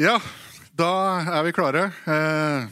Ja, 0.00 0.14
da 0.72 1.20
er 1.28 1.42
vi 1.44 1.50
klare. 1.52 1.80
Eh, 2.08 2.62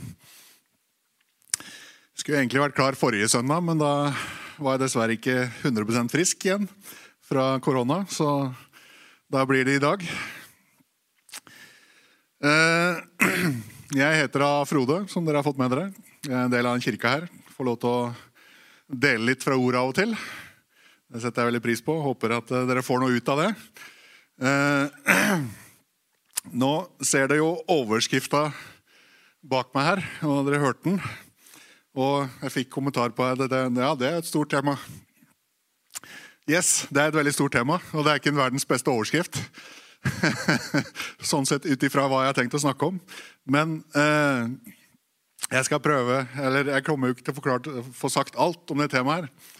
skulle 2.16 2.38
egentlig 2.38 2.62
vært 2.62 2.76
klar 2.78 2.96
forrige 2.96 3.28
søndag, 3.28 3.60
men 3.66 3.76
da 3.76 4.14
var 4.56 4.78
jeg 4.78 4.80
dessverre 4.86 5.18
ikke 5.18 5.34
100% 5.60 6.08
frisk 6.08 6.46
igjen 6.48 6.64
fra 7.28 7.58
korona. 7.60 7.98
Så 8.08 8.48
da 9.28 9.44
blir 9.44 9.68
det 9.68 9.76
i 9.76 9.84
dag. 9.84 10.06
Eh, 12.48 13.04
jeg 14.00 14.22
heter 14.22 14.46
da 14.46 14.64
Frode, 14.72 15.02
som 15.12 15.28
dere 15.28 15.42
har 15.42 15.48
fått 15.50 15.60
med 15.60 15.76
dere. 15.76 15.86
Jeg 16.24 16.32
er 16.32 16.46
en 16.46 16.56
del 16.56 16.72
av 16.72 16.80
en 16.80 16.88
kirke 16.88 17.12
her. 17.12 17.28
Får 17.58 17.72
lov 17.74 17.80
til 17.84 17.92
å 17.92 18.10
dele 18.88 19.34
litt 19.34 19.44
fra 19.44 19.60
ordet 19.60 19.84
av 19.84 19.92
og 19.92 20.00
til. 20.00 20.16
Det 21.12 21.20
setter 21.20 21.44
jeg 21.44 21.52
veldig 21.52 21.66
pris 21.68 21.84
på. 21.84 22.00
Håper 22.08 22.40
at 22.40 22.58
dere 22.72 22.88
får 22.88 23.04
noe 23.04 23.20
ut 23.20 23.34
av 23.36 23.44
det. 23.44 23.54
Eh, 24.48 25.48
nå 26.46 26.72
ser 27.04 27.28
dere 27.28 27.40
jo 27.40 27.54
overskrifta 27.70 28.48
bak 29.48 29.72
meg 29.74 29.86
her, 29.86 30.04
og 30.28 30.46
dere 30.46 30.62
hørte 30.62 30.86
den. 30.86 31.00
Og 31.98 32.28
jeg 32.44 32.54
fikk 32.54 32.72
kommentar 32.74 33.14
på 33.16 33.26
det. 33.40 33.50
Ja, 33.50 33.92
det 33.98 34.08
er 34.08 34.18
et 34.20 34.28
stort 34.28 34.52
tema. 34.52 34.76
Yes, 36.48 36.86
det 36.88 37.02
er 37.02 37.10
et 37.10 37.18
veldig 37.18 37.34
stort 37.34 37.52
tema, 37.52 37.76
og 37.92 38.04
det 38.04 38.12
er 38.12 38.20
ikke 38.20 38.32
en 38.32 38.40
verdens 38.40 38.66
beste 38.68 38.92
overskrift. 38.92 39.40
sånn 41.30 41.46
sett 41.48 41.66
ut 41.66 41.82
ifra 41.84 42.06
hva 42.08 42.22
jeg 42.22 42.30
har 42.30 42.38
tenkt 42.38 42.56
å 42.56 42.62
snakke 42.62 42.88
om. 42.88 43.00
Men 43.50 43.80
eh, 43.98 44.72
jeg 45.48 45.66
skal 45.66 45.80
prøve 45.82 46.20
Eller 46.44 46.70
jeg 46.74 46.84
kommer 46.86 47.08
jo 47.08 47.16
ikke 47.16 47.24
til 47.26 47.34
å 47.34 47.38
forklart, 47.40 47.68
få 47.96 48.10
sagt 48.12 48.38
alt 48.40 48.72
om 48.72 48.82
det 48.82 48.90
temaet 48.94 49.26
her. 49.26 49.54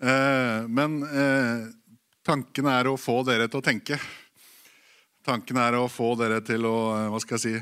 Eh, 0.00 0.68
men 0.72 1.00
eh, 1.04 1.68
tanken 2.26 2.68
er 2.72 2.88
å 2.88 2.98
få 3.00 3.20
dere 3.28 3.48
til 3.50 3.60
å 3.60 3.66
tenke. 3.66 3.98
Tanken 5.26 5.58
er 5.60 5.76
å 5.76 5.88
få 5.92 6.14
dere 6.16 6.40
til 6.40 6.64
å 6.64 6.76
eh, 6.96 7.08
hva 7.12 7.18
skal 7.20 7.36
jeg 7.36 7.42
si, 7.44 7.52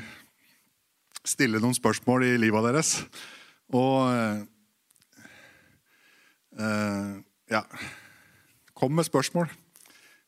stille 1.27 1.59
noen 1.59 1.75
spørsmål 1.75 2.23
i 2.29 2.37
livet 2.39 2.63
deres. 2.69 2.93
Og 3.75 4.07
eh, 6.59 7.15
ja 7.49 7.63
Kom 8.79 8.95
med 8.95 9.03
spørsmål 9.03 9.49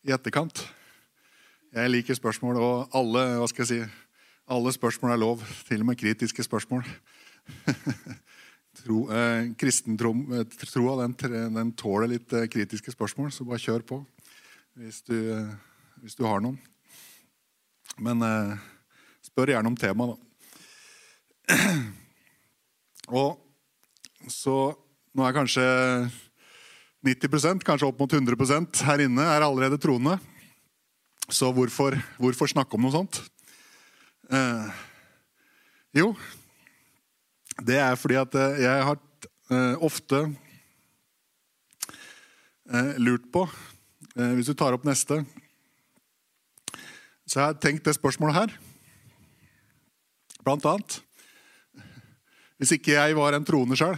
i 0.04 0.12
etterkant. 0.12 0.60
Jeg 1.72 1.88
liker 1.88 2.18
spørsmål, 2.18 2.58
og 2.60 2.96
alle, 3.00 3.22
hva 3.40 3.48
skal 3.48 3.64
jeg 3.64 3.70
si, 3.70 3.80
alle 4.52 4.74
spørsmål 4.76 5.14
er 5.14 5.22
lov. 5.22 5.46
Til 5.70 5.86
og 5.86 5.88
med 5.88 6.00
kritiske 6.02 6.44
spørsmål. 6.44 6.84
Tro, 8.82 9.06
eh, 9.12 9.54
Kristentroa 9.60 10.98
den, 11.06 11.16
den, 11.56 11.72
tåler 11.80 12.12
litt 12.12 12.36
eh, 12.36 12.50
kritiske 12.52 12.92
spørsmål, 12.92 13.32
så 13.32 13.48
bare 13.48 13.64
kjør 13.64 13.88
på 13.88 14.02
hvis 14.80 15.02
du, 15.08 15.16
eh, 15.16 15.56
hvis 16.04 16.20
du 16.20 16.24
har 16.28 16.44
noen. 16.44 16.60
Men 18.00 18.24
eh, 18.26 18.54
spør 19.26 19.52
gjerne 19.54 19.72
om 19.72 19.78
temaet, 19.78 20.16
da. 20.16 20.28
Og 23.22 24.32
så 24.32 24.58
nå 25.18 25.26
er 25.26 25.36
kanskje 25.36 25.66
90% 27.04 27.66
kanskje 27.68 27.90
opp 27.90 28.00
mot 28.00 28.14
100% 28.14 28.84
her 28.88 29.04
inne 29.04 29.26
er 29.26 29.44
allerede 29.44 29.80
troende. 29.82 30.16
Så 31.32 31.50
hvorfor, 31.56 31.98
hvorfor 32.22 32.52
snakke 32.52 32.78
om 32.78 32.86
noe 32.86 32.94
sånt? 32.94 33.20
Eh, 34.32 34.70
jo, 35.98 36.14
det 37.60 37.78
er 37.82 37.98
fordi 38.00 38.18
at 38.22 38.36
eh, 38.38 38.62
jeg 38.64 38.86
har 38.88 39.00
eh, 39.52 39.84
ofte 39.84 40.22
eh, 42.72 42.94
lurt 43.02 43.28
på 43.34 43.46
Hvis 44.12 44.50
du 44.50 44.56
tar 44.60 44.76
opp 44.76 44.84
neste 44.88 45.22
Så 47.32 47.40
jeg 47.40 47.48
har 47.48 47.60
tenkt 47.64 47.86
det 47.88 47.96
spørsmålet 47.96 48.36
her. 48.36 48.54
Blant 50.44 50.68
annet 50.68 51.00
hvis 52.62 52.76
ikke 52.76 52.94
jeg 52.94 53.16
var 53.18 53.34
en 53.34 53.46
troende 53.48 53.74
sjøl, 53.74 53.96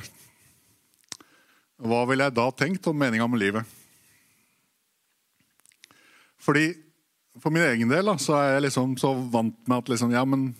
hva 1.84 1.98
ville 2.08 2.24
jeg 2.24 2.36
da 2.38 2.46
tenkt 2.56 2.86
om 2.88 2.96
meninga 2.96 3.26
med 3.28 3.42
livet? 3.42 3.74
Fordi 6.40 6.70
For 7.42 7.50
min 7.50 7.66
egen 7.66 7.90
del 7.90 8.06
da, 8.06 8.14
så 8.22 8.36
er 8.38 8.52
jeg 8.54 8.62
liksom 8.68 8.92
så 9.02 9.10
vant 9.34 9.56
med 9.66 9.82
at 9.82 9.88
liksom, 9.90 10.12
ja, 10.14 10.22
men 10.22 10.52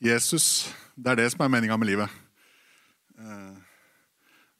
Jesus, 0.00 0.72
det 0.96 1.10
er 1.12 1.18
det 1.20 1.26
som 1.34 1.42
er 1.44 1.50
meninga 1.52 1.76
med 1.76 1.90
livet. 1.90 2.14
Eh, 3.20 3.58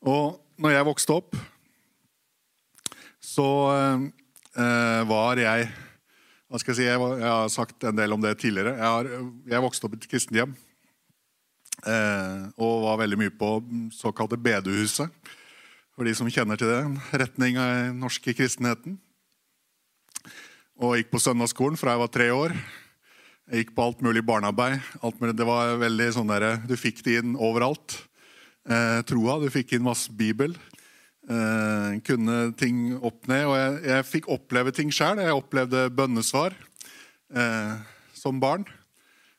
og 0.04 0.36
når 0.60 0.74
jeg 0.74 0.86
vokste 0.90 1.16
opp, 1.16 1.38
så 3.24 3.48
eh, 3.72 5.00
var 5.08 5.40
jeg 5.40 5.70
hva 6.46 6.60
skal 6.62 6.76
Jeg 6.76 6.78
si, 6.78 6.86
jeg, 6.86 6.98
jeg, 7.02 7.26
har 7.26 7.48
sagt 7.50 7.84
en 7.88 7.98
del 7.98 8.14
om 8.14 8.22
det 8.22 8.36
tidligere. 8.38 8.76
Jeg, 8.78 8.86
har, 8.86 9.08
jeg 9.50 9.64
vokste 9.64 9.88
opp 9.88 9.96
i 9.96 9.98
et 9.98 10.10
kristent 10.10 10.38
hjem. 10.38 10.52
Eh, 11.82 12.44
og 12.62 12.84
var 12.86 13.00
veldig 13.02 13.18
mye 13.18 13.34
på 13.34 13.50
såkalte 13.94 14.38
bedehuset. 14.38 15.10
For 15.96 16.06
de 16.06 16.14
som 16.14 16.30
kjenner 16.30 16.60
til 16.60 16.70
det. 16.70 16.82
Retning 17.24 17.58
av 17.58 17.72
den 17.72 17.98
norske 18.04 18.34
kristenheten. 18.36 18.98
Og 20.76 20.98
gikk 21.00 21.10
på 21.10 21.22
søndagsskolen 21.24 21.78
fra 21.80 21.96
jeg 21.96 22.04
var 22.04 22.12
tre 22.14 22.28
år. 22.30 22.54
Jeg 23.46 23.64
gikk 23.64 23.74
på 23.74 23.88
alt 23.88 24.06
mulig 24.06 24.22
barnearbeid. 24.26 24.78
Alt 25.02 25.18
mulig. 25.18 25.34
Det 25.38 25.46
var 25.48 25.74
veldig 25.82 26.08
sånn 26.14 26.30
der, 26.30 26.60
Du 26.62 26.76
fikk 26.78 27.02
det 27.02 27.20
inn 27.24 27.34
overalt. 27.34 27.98
Eh, 28.70 29.02
troa. 29.08 29.40
Du 29.42 29.50
fikk 29.50 29.74
inn 29.74 29.86
masse 29.86 30.14
Bibel. 30.14 30.54
Eh, 31.26 31.98
kunne 32.06 32.52
ting 32.58 32.94
opp 33.02 33.26
ned. 33.30 33.44
Og 33.50 33.56
jeg, 33.58 33.76
jeg 33.90 34.08
fikk 34.12 34.30
oppleve 34.32 34.74
ting 34.74 34.92
sjøl. 34.94 35.22
Jeg 35.22 35.34
opplevde 35.34 35.88
bønnesvar 35.94 36.54
eh, 37.34 37.72
som 38.14 38.38
barn. 38.42 38.66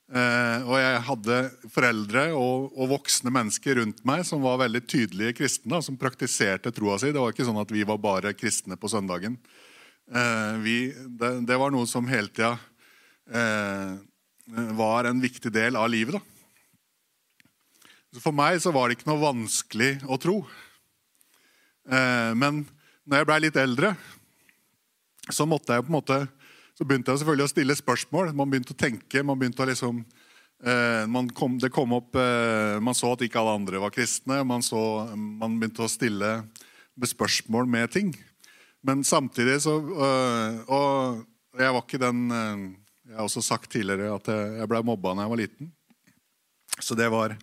Eh, 0.08 0.64
og 0.64 0.78
jeg 0.80 1.00
hadde 1.04 1.38
foreldre 1.68 2.22
og, 2.32 2.70
og, 2.72 2.86
voksne 2.94 3.32
mennesker 3.36 3.82
rundt 3.82 4.06
meg 4.08 4.22
som 4.28 4.40
var 4.40 4.62
veldig 4.62 4.80
tydelige 4.88 5.36
kristne, 5.42 5.82
som 5.84 6.00
praktiserte 6.00 6.72
troa 6.76 6.96
si. 7.00 7.12
Det 7.12 7.20
var 7.20 7.36
ikke 7.36 7.48
sånn 7.48 7.60
at 7.60 7.74
vi 7.76 7.84
var 7.88 8.00
bare 8.00 8.36
kristne 8.38 8.80
på 8.80 8.92
søndagen. 8.92 9.36
Eh, 10.08 10.54
vi, 10.64 10.78
det, 10.96 11.34
det, 11.48 11.58
var 11.60 11.76
noe 11.76 11.88
som 11.92 12.08
hele 12.08 12.32
tida 12.32 12.54
eh, 13.28 14.00
var 14.80 15.10
en 15.10 15.20
viktig 15.20 15.52
del 15.52 15.76
av 15.76 15.92
livet. 15.92 16.16
Da. 16.16 16.24
For 18.24 18.32
meg 18.32 18.62
så 18.64 18.72
var 18.72 18.88
det 18.88 18.96
ikke 18.98 19.12
noe 19.12 19.26
vanskelig 19.26 19.98
å 20.08 20.16
tro. 20.22 20.40
Eh, 21.88 22.32
men 22.36 22.64
når 23.08 23.22
jeg 23.22 23.28
blei 23.30 23.40
litt 23.46 23.60
eldre, 23.60 23.94
så 25.30 25.48
måte 25.48 25.76
så 26.78 26.86
begynte 26.86 27.14
jeg 27.14 27.24
selvfølgelig 27.24 27.48
å 27.48 27.52
stille 27.52 27.78
spørsmål. 27.80 28.32
Man 28.38 28.52
begynte 28.52 28.76
å 28.76 28.80
tenke. 28.80 29.24
Man 29.26 29.40
begynte 29.40 29.64
å 29.64 29.70
liksom 29.70 30.04
eh, 30.04 31.04
man 31.10 31.30
kom, 31.34 31.56
kom 31.74 31.96
opp, 31.98 32.18
eh, 32.22 32.78
man 32.84 32.98
så 32.98 33.16
at 33.16 33.24
ikke 33.26 33.40
alle 33.42 33.56
andre 33.58 33.82
var 33.82 33.94
kristne. 33.96 34.44
Man, 34.46 34.66
så, 34.66 34.82
man 35.16 35.58
begynte 35.58 35.88
å 35.88 35.92
stille 35.92 36.36
spørsmål 37.08 37.70
med 37.70 37.94
ting. 37.96 38.12
Men 38.86 39.02
samtidig 39.04 39.58
så 39.64 39.74
Og 39.82 41.58
jeg 41.58 41.74
var 41.74 41.82
ikke 41.82 42.00
den 42.00 42.20
Jeg 42.30 43.16
har 43.18 43.26
også 43.26 43.42
sagt 43.42 43.72
tidligere 43.74 44.14
at 44.14 44.30
jeg, 44.30 44.52
blei 44.60 44.68
ble 44.70 44.84
mobba 44.86 45.16
da 45.16 45.26
jeg 45.26 45.34
var 45.34 45.42
liten. 45.42 45.72
Så 46.78 46.96
det 46.96 47.10
var 47.10 47.34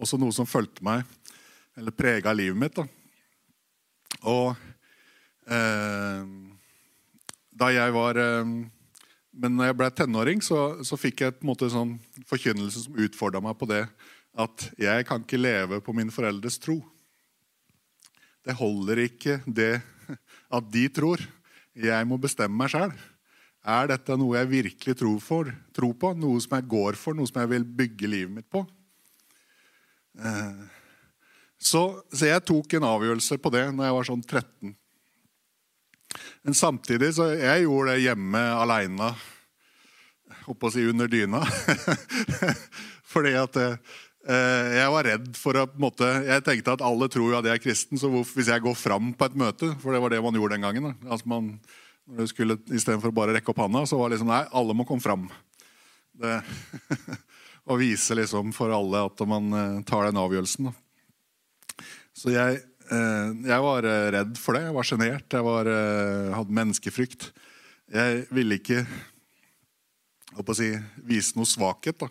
også 0.00 0.16
noe 0.16 0.32
som 0.32 0.48
fulgte 0.48 0.84
meg, 0.86 1.04
eller 1.76 1.92
prega 1.92 2.32
livet 2.32 2.56
mitt. 2.56 2.78
da. 2.78 2.86
Og 4.28 4.52
eh, 5.48 6.22
da 7.60 7.70
jeg 7.72 7.94
var 7.96 8.20
eh, 8.20 8.54
Men 9.30 9.56
når 9.56 9.70
jeg 9.70 9.78
ble 9.78 9.90
tenåring, 9.96 10.42
så, 10.44 10.82
så 10.84 10.98
fikk 11.00 11.22
jeg 11.24 11.36
på 11.38 11.46
en 11.46 11.52
måte 11.52 11.70
sånn 11.72 11.94
forkynnelse 12.28 12.84
som 12.84 12.98
utfordra 13.00 13.40
meg 13.44 13.56
på 13.60 13.68
det 13.70 13.84
at 14.38 14.66
jeg 14.78 15.06
kan 15.08 15.22
ikke 15.24 15.40
leve 15.40 15.80
på 15.82 15.94
min 15.96 16.10
foreldres 16.12 16.58
tro. 16.62 16.76
Det 18.46 18.54
holder 18.56 19.04
ikke 19.06 19.40
det 19.46 19.80
at 20.56 20.68
de 20.72 20.84
tror. 20.92 21.22
Jeg 21.76 22.06
må 22.08 22.18
bestemme 22.20 22.56
meg 22.56 22.72
sjøl. 22.72 22.92
Er 23.60 23.90
dette 23.90 24.16
noe 24.16 24.38
jeg 24.38 24.48
virkelig 24.50 24.96
tror, 24.96 25.18
for, 25.20 25.50
tror, 25.76 25.92
på? 26.00 26.12
Noe 26.16 26.40
som 26.40 26.56
jeg 26.56 26.68
går 26.72 26.96
for? 26.98 27.16
Noe 27.16 27.28
som 27.28 27.42
jeg 27.42 27.50
vil 27.52 27.66
bygge 27.80 28.08
livet 28.08 28.32
mitt 28.38 28.48
på? 28.50 28.62
Eh, 30.16 30.62
så, 31.60 31.82
så 32.08 32.30
jeg 32.30 32.44
tok 32.48 32.78
en 32.78 32.86
avgjørelse 32.88 33.36
på 33.40 33.52
det 33.52 33.66
når 33.74 33.86
jeg 33.86 33.96
var 33.98 34.08
sånn 34.08 34.22
13. 34.24 34.76
Men 36.42 36.56
samtidig 36.56 37.12
så 37.14 37.28
jeg 37.36 37.66
gjorde 37.66 37.94
det 37.94 38.06
hjemme 38.06 38.40
aleine. 38.56 39.10
Holdt 40.46 40.66
å 40.66 40.70
si 40.72 40.86
under 40.88 41.10
dyna. 41.10 41.42
Fordi 43.12 43.34
at 43.38 43.58
eh, 43.60 43.76
jeg 44.78 44.94
var 44.94 45.06
redd 45.06 45.28
for 45.36 45.58
å 45.60 45.66
på 45.68 45.76
en 45.76 45.84
måte, 45.84 46.08
Jeg 46.26 46.46
tenkte 46.46 46.78
at 46.78 46.84
alle 46.86 47.10
tror 47.12 47.28
jo 47.28 47.38
at 47.38 47.46
jeg 47.50 47.58
er 47.58 47.62
kristen, 47.62 48.00
så 48.00 48.10
hvis 48.10 48.50
jeg 48.50 48.64
går 48.64 48.76
fram 48.78 49.12
på 49.12 49.28
et 49.28 49.38
møte 49.38 49.72
For 49.82 49.92
det 49.92 50.02
var 50.02 50.14
det 50.14 50.22
man 50.24 50.38
gjorde 50.38 50.56
den 50.56 50.66
gangen. 50.66 50.90
Da. 50.90 51.12
Altså 51.12 51.30
man, 51.30 51.54
når 52.08 52.24
du 52.24 52.32
skulle, 52.32 52.58
Istedenfor 52.70 53.12
bare 53.14 53.36
rekke 53.36 53.52
opp 53.52 53.60
handa, 53.66 53.84
så 53.84 54.00
var 54.00 54.08
det 54.08 54.16
liksom 54.18 54.32
Nei, 54.32 54.44
alle 54.48 54.76
må 54.78 54.88
komme 54.88 55.04
fram. 55.04 55.28
Det, 56.20 56.40
og 57.70 57.82
vise 57.82 58.16
liksom 58.16 58.54
for 58.56 58.72
alle 58.72 59.04
at 59.10 59.26
man 59.28 59.52
eh, 59.52 59.82
tar 59.88 60.08
den 60.08 60.22
avgjørelsen. 60.24 60.70
Da. 60.70 60.89
Så 62.16 62.32
jeg 62.34 62.60
Eh, 62.90 63.32
jeg 63.46 63.62
var 63.62 63.86
eh, 63.86 64.08
redd 64.16 64.38
for 64.40 64.56
det. 64.56 64.64
Jeg 64.66 64.76
var 64.76 64.88
sjenert. 64.88 65.26
Jeg 65.30 65.46
var, 65.46 65.70
eh, 65.70 66.34
hadde 66.34 66.58
menneskefrykt. 66.58 67.30
Jeg 67.90 68.24
ville 68.34 68.58
ikke 68.58 68.82
si, 70.56 70.72
vise 71.06 71.38
noe 71.38 71.48
svakhet. 71.48 71.98
da. 72.02 72.10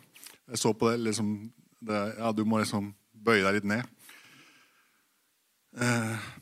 Jeg 0.50 0.62
så 0.62 0.74
på 0.74 0.92
det 0.92 1.00
liksom 1.04 1.52
det, 1.84 2.00
Ja, 2.18 2.32
du 2.32 2.44
må 2.46 2.60
liksom 2.60 2.94
bøye 3.14 3.44
deg 3.44 3.60
litt 3.60 3.68
ned. 3.68 3.96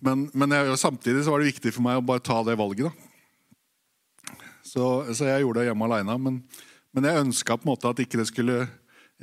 Men, 0.02 0.30
men 0.34 0.54
jeg, 0.56 0.78
samtidig 0.80 1.26
var 1.28 1.42
det 1.42 1.52
viktig 1.52 1.74
for 1.76 1.84
meg 1.86 2.00
å 2.00 2.06
bare 2.06 2.24
ta 2.24 2.40
det 2.48 2.56
valget. 2.58 2.90
Så, 4.66 5.14
så 5.14 5.28
jeg 5.28 5.44
gjorde 5.44 5.62
det 5.62 5.68
hjemme 5.68 5.86
aleine. 5.86 6.16
Men, 6.18 6.40
men 6.96 7.06
jeg 7.06 7.26
ønska 7.26 7.58
at 7.60 8.02
ikke 8.02 8.22
det 8.22 8.30
skulle 8.32 8.64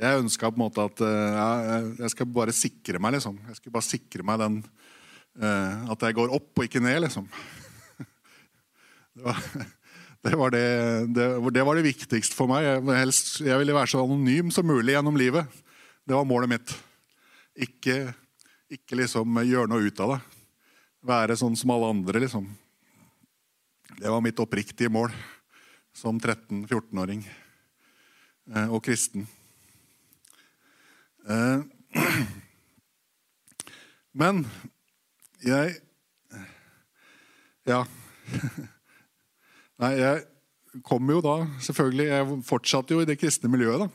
Jeg 0.01 0.21
ønska 0.21 0.49
på 0.51 0.59
en 0.59 0.63
måte 0.65 0.83
at 0.83 1.03
eh, 1.05 1.37
ja, 1.37 1.79
jeg 2.03 2.11
skal 2.11 2.27
bare 2.35 2.55
sikre 2.55 2.99
meg, 2.99 3.15
liksom. 3.15 3.37
Jeg 3.47 3.59
skulle 3.59 3.75
bare 3.77 3.87
sikre 3.87 4.25
meg 4.27 4.41
den 4.41 4.57
uh, 5.39 5.91
At 5.93 6.03
jeg 6.03 6.17
går 6.17 6.33
opp 6.35 6.51
og 6.59 6.67
ikke 6.67 6.83
ned, 6.83 7.05
liksom. 7.07 7.29
Det 9.15 9.23
var, 9.23 9.37
det 10.27 10.35
var 10.35 10.51
det, 10.51 10.65
det, 11.15 11.61
var 11.63 11.77
det, 11.77 11.85
viktigste 11.85 12.35
for 12.35 12.51
meg. 12.51 12.65
Jeg, 12.65 12.81
helst, 12.99 13.29
jeg 13.39 13.55
ville 13.61 13.77
være 13.77 13.87
så 13.87 14.01
anonym 14.03 14.49
som 14.51 14.67
mulig 14.67 14.91
gjennom 14.91 15.15
livet. 15.15 15.47
Det 16.03 16.11
var 16.17 16.27
målet 16.27 16.51
mitt. 16.51 16.73
Ikke 17.55 18.09
ikke 18.75 18.97
liksom 18.97 19.37
gjøre 19.45 19.69
noe 19.69 19.85
ut 19.85 19.99
av 20.01 20.15
det. 20.15 20.19
Være 21.05 21.37
sånn 21.37 21.55
som 21.59 21.73
alle 21.75 21.91
andre, 21.93 22.21
liksom. 22.23 22.47
Det 23.95 24.09
var 24.09 24.23
mitt 24.25 24.39
oppriktige 24.41 24.89
mål 24.91 25.13
som 25.95 26.17
13-14-åring 26.17 27.21
eh, 27.23 28.67
og 28.67 28.81
kristen. 28.83 29.27
Eh, 31.25 31.61
men 34.21 34.45
jeg 35.41 35.81
Ja. 37.65 37.81
Nei, 39.81 39.91
jeg 39.97 40.81
kom 40.85 41.09
jo 41.09 41.17
da 41.25 41.33
selvfølgelig 41.65 42.05
Jeg 42.11 42.35
fortsatte 42.45 42.93
jo 42.93 43.01
i 43.01 43.07
det 43.09 43.17
kristne 43.17 43.49
miljøet. 43.49 43.81
da. 43.81 43.89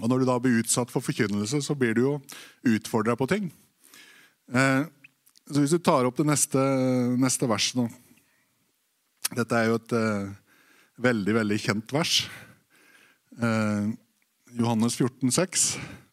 Og 0.00 0.08
Når 0.08 0.18
du 0.18 0.26
da 0.28 0.38
blir 0.40 0.62
utsatt 0.62 0.92
for 0.92 1.04
forkynnelse, 1.04 1.60
så 1.60 1.76
blir 1.76 1.94
du 1.94 2.00
jo 2.00 2.14
utfordra 2.64 3.16
på 3.16 3.28
ting. 3.28 3.52
Eh, 4.48 4.88
så 5.46 5.60
Hvis 5.60 5.76
du 5.76 5.78
tar 5.78 6.08
opp 6.08 6.16
det 6.16 6.26
neste, 6.26 6.64
neste 7.20 7.48
verset 7.48 7.76
nå 7.82 7.86
Dette 9.36 9.58
er 9.58 9.68
jo 9.68 9.76
et 9.76 9.92
eh, 9.92 10.32
veldig, 11.02 11.32
veldig 11.42 11.60
kjent 11.60 11.92
vers. 11.92 12.24
Johannes 14.56 14.94
14, 14.96 15.28
14,6. 15.28 16.05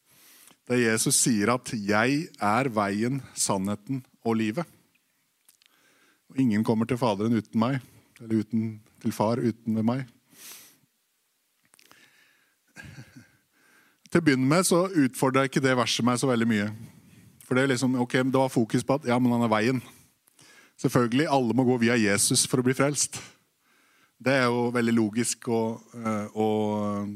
Der 0.70 0.80
Jesus 0.80 1.16
sier 1.16 1.54
at 1.54 1.74
'jeg 1.74 2.28
er 2.40 2.70
veien, 2.70 3.22
sannheten 3.36 4.06
og 4.24 4.36
livet'. 4.36 4.66
Ingen 6.36 6.64
kommer 6.64 6.86
til 6.86 6.98
Faderen 6.98 7.34
uten 7.38 7.60
meg, 7.60 7.82
eller 8.22 8.40
uten, 8.40 8.82
til 9.02 9.12
Far 9.12 9.38
uten 9.38 9.86
meg. 9.86 10.08
Til 14.10 14.22
å 14.22 14.24
begynne 14.24 14.48
med 14.48 14.64
så 14.66 14.88
utfordra 14.88 15.44
ikke 15.44 15.62
det 15.62 15.78
verset 15.78 16.06
meg 16.06 16.20
så 16.22 16.28
veldig 16.28 16.48
mye. 16.48 16.72
For 17.44 17.56
det, 17.56 17.70
liksom, 17.70 17.96
ok, 17.96 18.12
det 18.12 18.34
var 18.34 18.50
fokus 18.50 18.84
på 18.84 18.94
at 18.94 19.06
ja, 19.06 19.20
men 19.20 19.32
han 19.32 19.42
er 19.42 19.52
veien. 19.52 19.82
Selvfølgelig, 20.78 21.28
alle 21.30 21.54
må 21.54 21.64
gå 21.64 21.78
via 21.82 21.98
Jesus 21.98 22.48
for 22.50 22.62
å 22.62 22.66
bli 22.66 22.74
frelst. 22.74 23.20
Det 24.24 24.34
er 24.34 24.46
jo 24.48 24.70
veldig 24.74 24.94
logisk 24.96 25.48
og, 25.50 25.82
eh, 25.98 26.28
og 26.34 27.08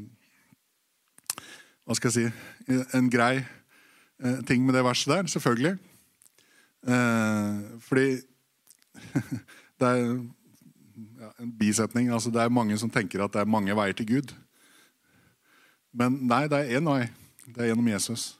Hva 1.86 1.94
skal 1.96 2.10
jeg 2.10 2.16
si 2.18 2.57
En 2.68 3.08
grei 3.08 3.38
eh, 3.40 4.40
ting 4.46 4.64
med 4.66 4.74
det 4.76 4.84
verset 4.84 5.12
der, 5.12 5.28
selvfølgelig. 5.32 5.78
Eh, 6.88 7.80
fordi 7.80 8.08
det 9.80 9.88
er 9.88 9.96
ja, 11.20 11.30
en 11.40 11.52
bisetning. 11.58 12.12
altså 12.12 12.30
Det 12.30 12.42
er 12.42 12.48
mange 12.48 12.78
som 12.78 12.90
tenker 12.90 13.24
at 13.24 13.32
det 13.32 13.40
er 13.40 13.48
mange 13.48 13.76
veier 13.76 13.92
til 13.96 14.06
Gud. 14.06 14.34
Men 15.92 16.20
nei, 16.28 16.44
det 16.48 16.58
er 16.58 16.78
én 16.78 16.90
vei. 16.90 17.08
Det 17.48 17.62
er 17.62 17.70
gjennom 17.70 17.88
Jesus. 17.88 18.38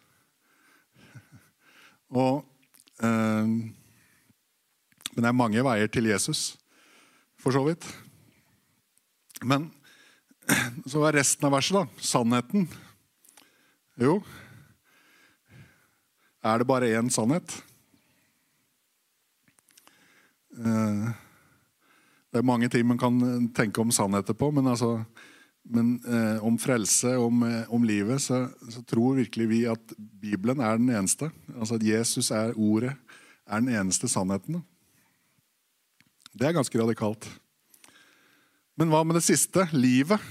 Og 2.11 2.45
eh, 3.01 3.47
Men 3.49 5.25
det 5.25 5.27
er 5.27 5.33
mange 5.33 5.65
veier 5.65 5.87
til 5.87 6.07
Jesus, 6.07 6.59
for 7.41 7.51
så 7.51 7.65
vidt. 7.65 7.87
Men 9.43 9.73
så 10.87 11.03
er 11.09 11.17
resten 11.19 11.49
av 11.49 11.57
verset, 11.57 11.81
da. 11.81 11.87
Sannheten. 11.99 12.69
Jo 13.99 14.21
Er 16.47 16.61
det 16.61 16.69
bare 16.71 16.93
én 16.95 17.11
sannhet? 17.11 17.51
Eh, 20.59 21.09
det 22.31 22.39
er 22.39 22.47
mange 22.47 22.69
ting 22.71 22.87
man 22.87 22.99
kan 22.99 23.49
tenke 23.55 23.83
om 23.83 23.91
sannheter 23.91 24.35
på, 24.39 24.51
men 24.55 24.67
altså 24.71 25.03
men 25.69 25.99
eh, 26.09 26.45
om 26.45 26.57
frelse, 26.59 27.11
om, 27.21 27.43
eh, 27.45 27.67
om 27.69 27.83
livet, 27.85 28.23
så, 28.23 28.47
så, 28.71 28.81
tror 28.89 29.19
virkelig 29.19 29.49
vi 29.51 29.59
at 29.69 29.93
Bibelen 29.99 30.63
er 30.65 30.79
den 30.81 30.89
eneste. 30.89 31.29
Altså 31.59 31.77
at 31.77 31.85
Jesus 31.85 32.31
er 32.31 32.57
ordet, 32.57 32.95
er 33.45 33.61
den 33.61 33.69
eneste 33.69 34.09
sannheten. 34.09 34.63
Det 36.33 36.49
er 36.49 36.57
ganske 36.57 36.81
radikalt. 36.81 37.29
Men 38.81 38.89
hva 38.89 39.03
med 39.05 39.19
det 39.19 39.27
siste? 39.27 39.67
Livet. 39.77 40.23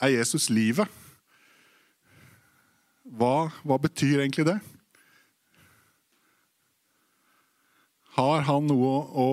Er 0.00 0.14
Jesus 0.16 0.48
livet? 0.48 0.88
Hva, 3.06 3.52
hva 3.62 3.76
betyr 3.78 4.18
egentlig 4.18 4.48
det? 4.48 4.56
Har 8.16 8.46
han 8.48 8.64
noe 8.66 8.92
å, 9.12 9.28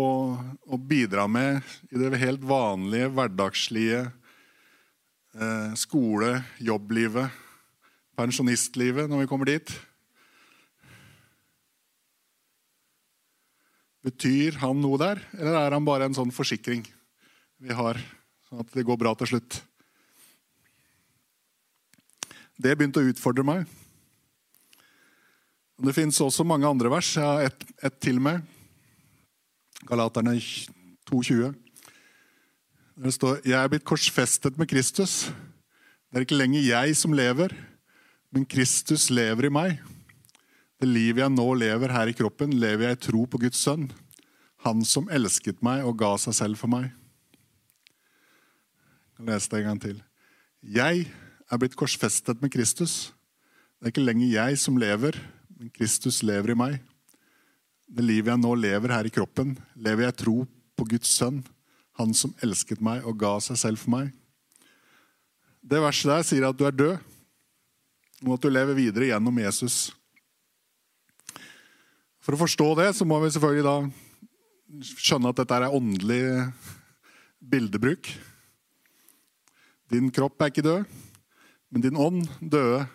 å, 0.67 0.77
bidra 0.77 1.23
med 1.31 1.63
i 1.89 1.97
det 2.01 2.19
helt 2.19 2.43
vanlige, 2.45 3.07
hverdagslige 3.15 4.01
eh, 4.03 5.71
skole-, 5.79 6.43
jobblivet, 6.59 7.31
pensjonistlivet 8.19 9.09
når 9.09 9.23
vi 9.23 9.29
kommer 9.31 9.49
dit? 9.49 9.71
Betyr 14.03 14.59
han 14.59 14.83
noe 14.83 14.99
der, 14.99 15.23
eller 15.39 15.61
er 15.63 15.77
han 15.79 15.87
bare 15.87 16.11
en 16.11 16.17
sånn 16.17 16.35
forsikring 16.35 16.83
vi 17.63 17.71
har, 17.73 17.97
sånn 18.49 18.65
at 18.65 18.75
det 18.75 18.83
går 18.85 18.99
bra 18.99 19.15
til 19.17 19.31
slutt? 19.31 19.63
Det 22.59 22.75
begynte 22.77 23.01
å 23.01 23.09
utfordre 23.09 23.45
meg. 23.45 23.65
Det 25.83 25.95
fins 25.95 26.19
også 26.21 26.45
mange 26.47 26.69
andre 26.69 26.91
vers. 26.94 27.15
Jeg 27.17 27.25
har 27.25 27.47
ett 27.50 27.63
et 27.83 28.00
til 28.00 28.19
med. 28.23 28.44
Galaterne 29.89 30.38
2,20. 31.09 31.51
Det 33.03 33.13
står 33.15 33.41
Jeg 33.44 33.57
er 33.57 33.71
blitt 33.71 33.88
korsfestet 33.88 34.57
med 34.57 34.69
Kristus. 34.69 35.31
Det 36.07 36.21
er 36.21 36.27
ikke 36.27 36.38
lenger 36.38 36.61
jeg 36.61 36.95
som 36.95 37.13
lever, 37.17 37.56
men 38.30 38.45
Kristus 38.45 39.09
lever 39.09 39.49
i 39.49 39.54
meg. 39.54 39.81
Det 40.78 40.87
livet 40.87 41.23
jeg 41.23 41.33
nå 41.33 41.47
lever 41.57 41.89
her 41.89 42.11
i 42.11 42.16
kroppen, 42.16 42.54
lever 42.54 42.92
jeg 42.92 42.99
i 42.99 43.04
tro 43.07 43.25
på 43.25 43.42
Guds 43.42 43.57
sønn. 43.66 43.89
Han 44.63 44.85
som 44.85 45.09
elsket 45.09 45.63
meg 45.66 45.83
og 45.83 45.97
ga 45.99 46.13
seg 46.21 46.37
selv 46.37 46.61
for 46.61 46.69
meg. 46.71 46.92
Jeg 49.09 49.18
kan 49.18 49.31
lese 49.33 49.49
det 49.49 49.59
en 49.59 49.69
gang 49.71 49.81
til. 49.81 49.97
Jeg 50.63 51.07
er 51.52 51.59
blitt 51.62 51.78
korsfestet 51.80 52.42
med 52.44 52.52
Kristus. 52.54 53.14
Det 53.78 53.90
er 53.90 53.94
ikke 53.94 54.06
lenger 54.06 54.31
jeg 54.31 54.59
som 54.62 54.78
lever, 54.80 55.18
men 55.57 55.71
Kristus 55.76 56.21
lever 56.23 56.54
i 56.54 56.57
meg. 56.59 56.78
Det 57.94 58.06
livet 58.06 58.31
jeg 58.31 58.42
nå 58.42 58.54
lever 58.57 58.94
her 58.95 59.07
i 59.07 59.14
kroppen, 59.14 59.57
lever 59.76 60.07
jeg 60.07 60.19
tro 60.23 60.35
på 60.78 60.88
Guds 60.90 61.12
sønn, 61.18 61.42
han 62.00 62.14
som 62.18 62.33
elsket 62.44 62.81
meg 62.81 63.06
og 63.06 63.19
ga 63.21 63.35
seg 63.44 63.59
selv 63.59 63.83
for 63.83 63.94
meg. 63.94 64.14
Det 65.64 65.81
verset 65.83 66.09
der 66.09 66.26
sier 66.28 66.47
at 66.47 66.57
du 66.59 66.66
er 66.68 66.76
død, 66.76 66.95
og 68.23 68.33
at 68.38 68.44
du 68.44 68.50
lever 68.50 68.78
videre 68.78 69.12
gjennom 69.12 69.38
Jesus. 69.44 69.92
For 72.23 72.35
å 72.35 72.42
forstå 72.45 72.69
det 72.80 72.90
så 72.97 73.06
må 73.07 73.19
vi 73.21 73.31
selvfølgelig 73.35 73.68
da 73.68 73.78
skjønne 74.95 75.31
at 75.31 75.40
dette 75.42 75.59
er 75.59 75.76
åndelig 75.76 76.23
bildebruk. 77.44 78.09
Din 79.92 80.07
kropp 80.12 80.42
er 80.42 80.52
ikke 80.52 80.66
død, 80.66 80.88
men 81.73 81.81
din 81.81 81.97
ånd 81.97 82.27
døde 82.37 82.85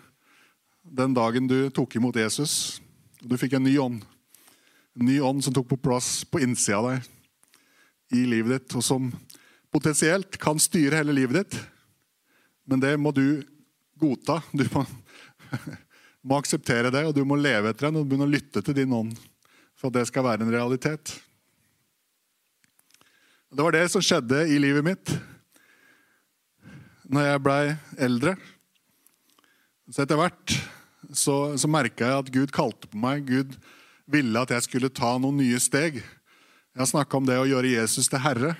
den 0.82 1.14
dagen 1.14 1.48
du 1.50 1.66
tok 1.74 1.96
imot 1.98 2.16
Jesus. 2.16 2.78
Du 3.18 3.34
fikk 3.34 3.56
en 3.58 3.66
ny 3.66 3.74
ånd 3.82 4.04
En 4.98 5.06
ny 5.06 5.16
ånd 5.22 5.42
som 5.44 5.54
tok 5.54 5.68
på 5.70 5.78
plass 5.82 6.24
på 6.26 6.40
innsida 6.42 6.78
av 6.78 6.86
deg 6.88 8.18
i 8.18 8.22
livet 8.26 8.54
ditt, 8.54 8.74
og 8.78 8.82
som 8.82 9.10
potensielt 9.70 10.38
kan 10.40 10.58
styre 10.58 10.98
hele 10.98 11.14
livet 11.14 11.36
ditt. 11.38 11.58
Men 12.66 12.82
det 12.82 12.96
må 12.98 13.12
du 13.14 13.44
godta. 14.00 14.40
Du 14.50 14.64
må, 14.72 14.82
må 16.26 16.40
akseptere 16.40 16.90
det, 16.90 17.04
og 17.06 17.14
du 17.14 17.22
må 17.22 17.38
leve 17.38 17.70
etter 17.70 17.86
den 17.86 18.00
og 18.00 18.08
begynne 18.08 18.26
å 18.26 18.32
lytte 18.32 18.64
til 18.64 18.74
din 18.74 18.96
ånd 18.96 19.14
for 19.78 19.92
at 19.92 20.00
det 20.00 20.08
skal 20.10 20.26
være 20.26 20.46
en 20.46 20.54
realitet. 20.56 21.14
Det 23.54 23.62
var 23.62 23.76
det 23.76 23.86
som 23.92 24.02
skjedde 24.02 24.48
i 24.50 24.58
livet 24.58 24.86
mitt 24.86 25.14
når 27.06 27.30
jeg 27.30 27.44
blei 27.46 27.62
eldre. 28.08 28.34
Så 29.88 30.04
etter 30.04 30.20
hvert 30.20 30.54
så, 31.16 31.34
så 31.56 31.68
merka 31.70 32.04
jeg 32.04 32.22
at 32.22 32.32
Gud 32.32 32.52
kalte 32.52 32.90
på 32.90 33.00
meg. 33.00 33.24
Gud 33.28 33.56
ville 34.08 34.42
at 34.42 34.52
jeg 34.52 34.66
skulle 34.66 34.92
ta 34.92 35.14
noen 35.20 35.40
nye 35.40 35.60
steg. 35.62 36.00
Jeg 36.02 36.80
har 36.82 36.90
snakka 36.90 37.18
om 37.18 37.28
det 37.28 37.38
å 37.40 37.46
gjøre 37.48 37.72
Jesus 37.72 38.10
til 38.10 38.20
herre. 38.22 38.54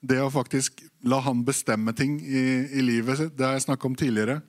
Det 0.00 0.18
å 0.22 0.32
faktisk 0.32 0.80
la 1.06 1.20
han 1.22 1.44
bestemme 1.44 1.92
ting 1.96 2.18
i, 2.24 2.42
i 2.72 2.82
livet. 2.82 3.28
Det 3.36 3.46
har 3.46 3.54
jeg 3.58 3.68
snakka 3.68 3.86
om 3.88 3.96
tidligere. 3.98 4.40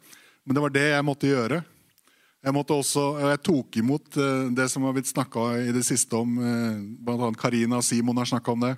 Men 0.44 0.58
det 0.58 0.64
var 0.64 0.74
det 0.74 0.88
jeg 0.90 1.06
måtte 1.06 1.30
gjøre. 1.30 1.62
Jeg, 2.42 2.54
måtte 2.56 2.74
også, 2.74 3.04
jeg 3.22 3.42
tok 3.46 3.78
imot 3.78 4.18
eh, 4.18 4.48
det 4.58 4.66
som 4.74 4.88
har 4.88 4.96
blitt 4.96 5.12
snakka 5.12 5.44
i 5.62 5.74
det 5.76 5.84
siste 5.86 6.18
om. 6.18 6.40
Eh, 6.42 6.80
blant 7.06 7.28
annet 7.28 7.42
Karina 7.42 7.78
og 7.78 7.86
Simon 7.86 8.18
har 8.18 8.32
snakka 8.32 8.56
om 8.56 8.66
det. 8.66 8.72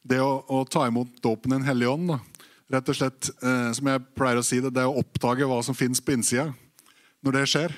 Det 0.00 0.22
å, 0.24 0.38
å, 0.48 0.62
ta 0.64 0.86
imot 0.88 1.18
dåpen 1.20 1.52
Den 1.58 1.66
hellige 1.66 1.92
ånd. 1.92 2.14
Da. 2.14 2.46
Rett 2.72 2.88
og 2.88 2.96
slett, 2.96 3.28
eh, 3.44 3.68
som 3.76 3.92
jeg 3.92 4.06
pleier 4.16 4.40
å 4.40 4.46
si 4.46 4.62
det, 4.64 4.72
det 4.72 4.86
å 4.88 4.96
oppdage 5.02 5.48
hva 5.50 5.60
som 5.66 5.76
fins 5.76 6.00
på 6.00 6.16
innsida. 6.16 6.48
Når 7.24 7.36
det 7.36 7.46
skjer, 7.52 7.74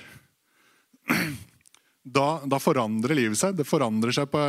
da, 2.18 2.26
da, 2.46 2.58
forandrer 2.62 3.16
livet 3.18 3.40
seg. 3.40 3.56
Det 3.58 3.66
forandrer 3.66 4.14
seg 4.14 4.30
på 4.30 4.42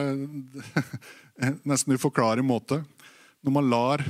en 1.45 1.61
nesten 1.69 1.95
uforklarlig 1.97 2.45
måte. 2.45 2.83
Når 3.43 3.55
man 3.57 3.69
lar, 3.69 4.03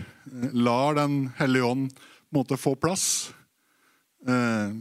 lar 0.53 0.97
Den 0.99 1.31
hellige 1.39 1.69
ånd 1.69 1.93
måte, 2.33 2.57
få 2.57 2.75
plass. 2.75 3.33
Eh, 4.27 4.75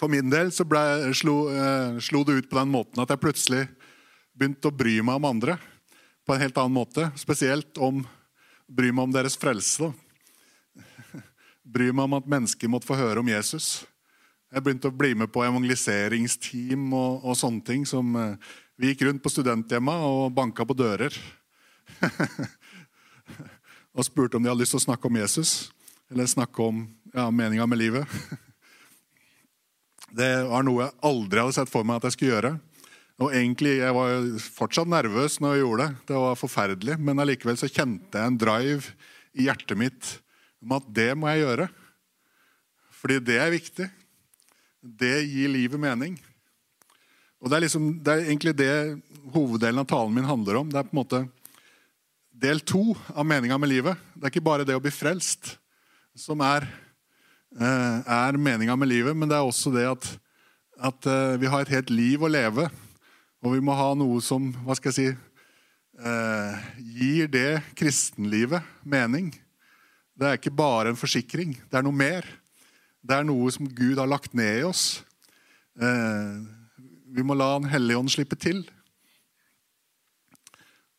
for 0.00 0.08
min 0.08 0.30
del 0.32 0.52
så 0.52 0.64
ble, 0.64 1.12
slo, 1.16 1.36
eh, 1.52 1.98
slo, 2.00 2.24
det 2.24 2.38
ut 2.40 2.50
på 2.50 2.58
den 2.58 2.72
måten 2.72 3.02
at 3.02 3.10
jeg 3.12 3.20
plutselig 3.20 3.66
begynte 4.32 4.70
å 4.70 4.76
bry 4.76 5.00
meg 5.04 5.20
om 5.20 5.28
andre 5.28 5.58
på 6.24 6.34
en 6.34 6.40
helt 6.40 6.56
annen 6.60 6.76
måte. 6.76 7.10
Spesielt 7.20 7.78
om 7.78 8.04
bry 8.70 8.92
meg 8.92 9.08
om 9.08 9.14
deres 9.14 9.36
frelse. 9.40 9.90
Bry 11.70 11.90
meg 11.92 12.06
om 12.06 12.14
at 12.16 12.28
mennesker 12.30 12.70
måtte 12.70 12.88
få 12.88 12.96
høre 12.98 13.20
om 13.22 13.28
Jesus. 13.28 13.82
Jeg 14.50 14.64
begynte 14.66 14.90
å 14.90 14.94
bli 14.94 15.12
med 15.14 15.30
på 15.30 15.44
evangeliseringsteam 15.46 16.88
og, 16.90 17.22
og 17.22 17.36
sånne 17.38 17.62
ting. 17.62 17.84
som 17.86 18.16
eh, 18.18 18.54
Vi 18.74 18.90
gikk 18.90 19.04
rundt 19.06 19.22
på 19.22 19.30
studenthjemma 19.30 19.94
og 20.02 20.32
banka 20.34 20.66
på 20.66 20.74
dører. 20.74 21.14
og 23.94 24.06
spurte 24.06 24.38
om 24.38 24.42
de 24.42 24.50
hadde 24.50 24.64
lyst 24.64 24.74
til 24.74 24.80
å 24.80 24.86
snakke 24.88 25.06
om 25.06 25.18
Jesus. 25.20 25.70
Eller 26.10 26.26
snakke 26.26 26.66
om 26.66 26.82
ja, 27.14 27.28
meninga 27.30 27.68
med 27.70 27.78
livet. 27.78 28.16
Det 30.18 30.32
var 30.50 30.66
noe 30.66 30.88
jeg 30.88 30.98
aldri 31.06 31.44
hadde 31.44 31.54
sett 31.60 31.70
for 31.70 31.86
meg 31.86 32.00
at 32.00 32.08
jeg 32.08 32.16
skulle 32.16 32.34
gjøre. 32.34 32.52
Og 33.20 33.36
egentlig, 33.36 33.76
Jeg 33.78 33.94
var 33.94 34.26
fortsatt 34.56 34.90
nervøs 34.90 35.38
når 35.38 35.54
jeg 35.54 35.62
gjorde 35.62 35.86
det. 35.86 36.06
Det 36.10 36.24
var 36.24 36.40
forferdelig. 36.40 36.98
Men 36.98 37.22
allikevel 37.22 37.60
så 37.60 37.70
kjente 37.70 38.18
jeg 38.18 38.32
en 38.32 38.40
drive 38.40 38.96
i 39.38 39.46
hjertet 39.46 39.78
mitt 39.78 40.12
om 40.58 40.74
at 40.80 40.90
det 40.90 41.12
må 41.14 41.30
jeg 41.30 41.44
gjøre. 41.44 41.70
Fordi 42.98 43.22
det 43.30 43.38
er 43.38 43.54
viktig. 43.54 43.90
Det 44.80 45.16
gir 45.28 45.52
livet 45.52 45.80
mening. 45.80 46.18
Og 47.40 47.48
Det 47.50 47.56
er, 47.56 47.64
liksom, 47.64 47.90
det 48.02 48.12
er 48.12 48.26
egentlig 48.26 48.56
det 48.56 48.74
hoveddelen 49.32 49.80
av 49.80 49.88
talen 49.88 50.14
min 50.14 50.28
handler 50.28 50.60
om. 50.60 50.68
Det 50.68 50.78
er 50.80 50.88
på 50.88 50.96
en 50.96 51.02
måte 51.02 51.24
del 52.40 52.60
to 52.60 52.94
av 53.14 53.26
meninga 53.28 53.58
med 53.60 53.68
livet. 53.68 53.96
Det 54.14 54.26
er 54.26 54.32
ikke 54.32 54.48
bare 54.48 54.64
det 54.68 54.76
å 54.76 54.82
bli 54.82 54.92
frelst 54.92 55.56
som 56.16 56.40
er 56.44 56.68
Eh, 57.50 58.02
er 58.06 58.36
meninga 58.38 58.76
med 58.78 58.88
livet, 58.88 59.16
men 59.16 59.26
det 59.28 59.34
er 59.34 59.42
også 59.42 59.72
det 59.74 59.82
at, 59.90 60.04
at, 60.78 61.06
eh, 61.06 61.34
vi 61.42 61.48
har 61.50 61.64
et 61.64 61.74
helt 61.74 61.90
liv 61.90 62.22
å 62.22 62.30
leve. 62.30 62.68
Og 63.42 63.56
vi 63.56 63.62
må 63.64 63.74
ha 63.74 63.90
noe 63.98 64.20
som 64.22 64.52
hva 64.62 64.76
skal 64.78 64.92
jeg 64.92 64.98
si, 64.98 65.08
eh, 65.98 66.60
gir 66.78 67.26
det 67.26 67.62
kristenlivet 67.74 68.62
mening. 68.86 69.32
Det 70.14 70.28
er 70.28 70.38
ikke 70.38 70.54
bare 70.54 70.92
en 70.92 71.00
forsikring. 71.00 71.56
Det 71.66 71.80
er 71.80 71.82
noe 71.82 71.96
mer. 71.96 72.22
Det 73.00 73.16
er 73.16 73.24
noe 73.24 73.50
som 73.54 73.68
Gud 73.68 73.98
har 73.98 74.08
lagt 74.10 74.34
ned 74.36 74.60
i 74.60 74.66
oss. 74.68 75.02
vi 77.10 77.22
må 77.24 77.34
la 77.34 77.58
Den 77.58 77.70
hellige 77.70 77.98
ånd 77.98 78.10
slippe 78.12 78.36
til. 78.36 78.60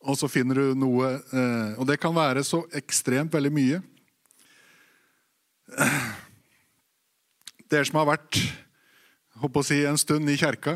Og 0.01 0.17
så 0.17 0.27
finner 0.27 0.55
du 0.55 0.74
noe 0.74 1.12
Og 1.77 1.86
det 1.88 2.00
kan 2.01 2.15
være 2.15 2.43
så 2.43 2.63
ekstremt 2.74 3.34
veldig 3.34 3.53
mye. 3.53 3.81
Dere 7.72 7.86
som 7.88 8.01
har 8.01 8.10
vært 8.10 8.41
å 9.41 9.63
si, 9.63 9.79
en 9.88 9.98
stund 9.98 10.29
i 10.29 10.38
kjerka, 10.38 10.75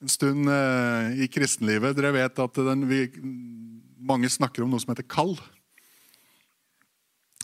en 0.00 0.12
stund 0.12 0.48
eh, 0.52 1.24
i 1.24 1.28
kristenlivet, 1.32 1.96
dere 1.96 2.14
vet 2.14 2.38
at 2.40 2.60
den, 2.68 2.86
vi, 2.88 3.06
mange 3.98 4.30
snakker 4.30 4.64
om 4.64 4.70
noe 4.70 4.82
som 4.82 4.92
heter 4.92 5.06
kall. 5.10 5.34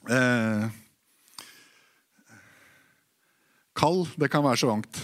Eh, 0.07 0.69
kall, 3.79 4.05
det 4.21 4.31
kan 4.33 4.45
være 4.45 4.61
så 4.63 4.71
vangt. 4.71 5.01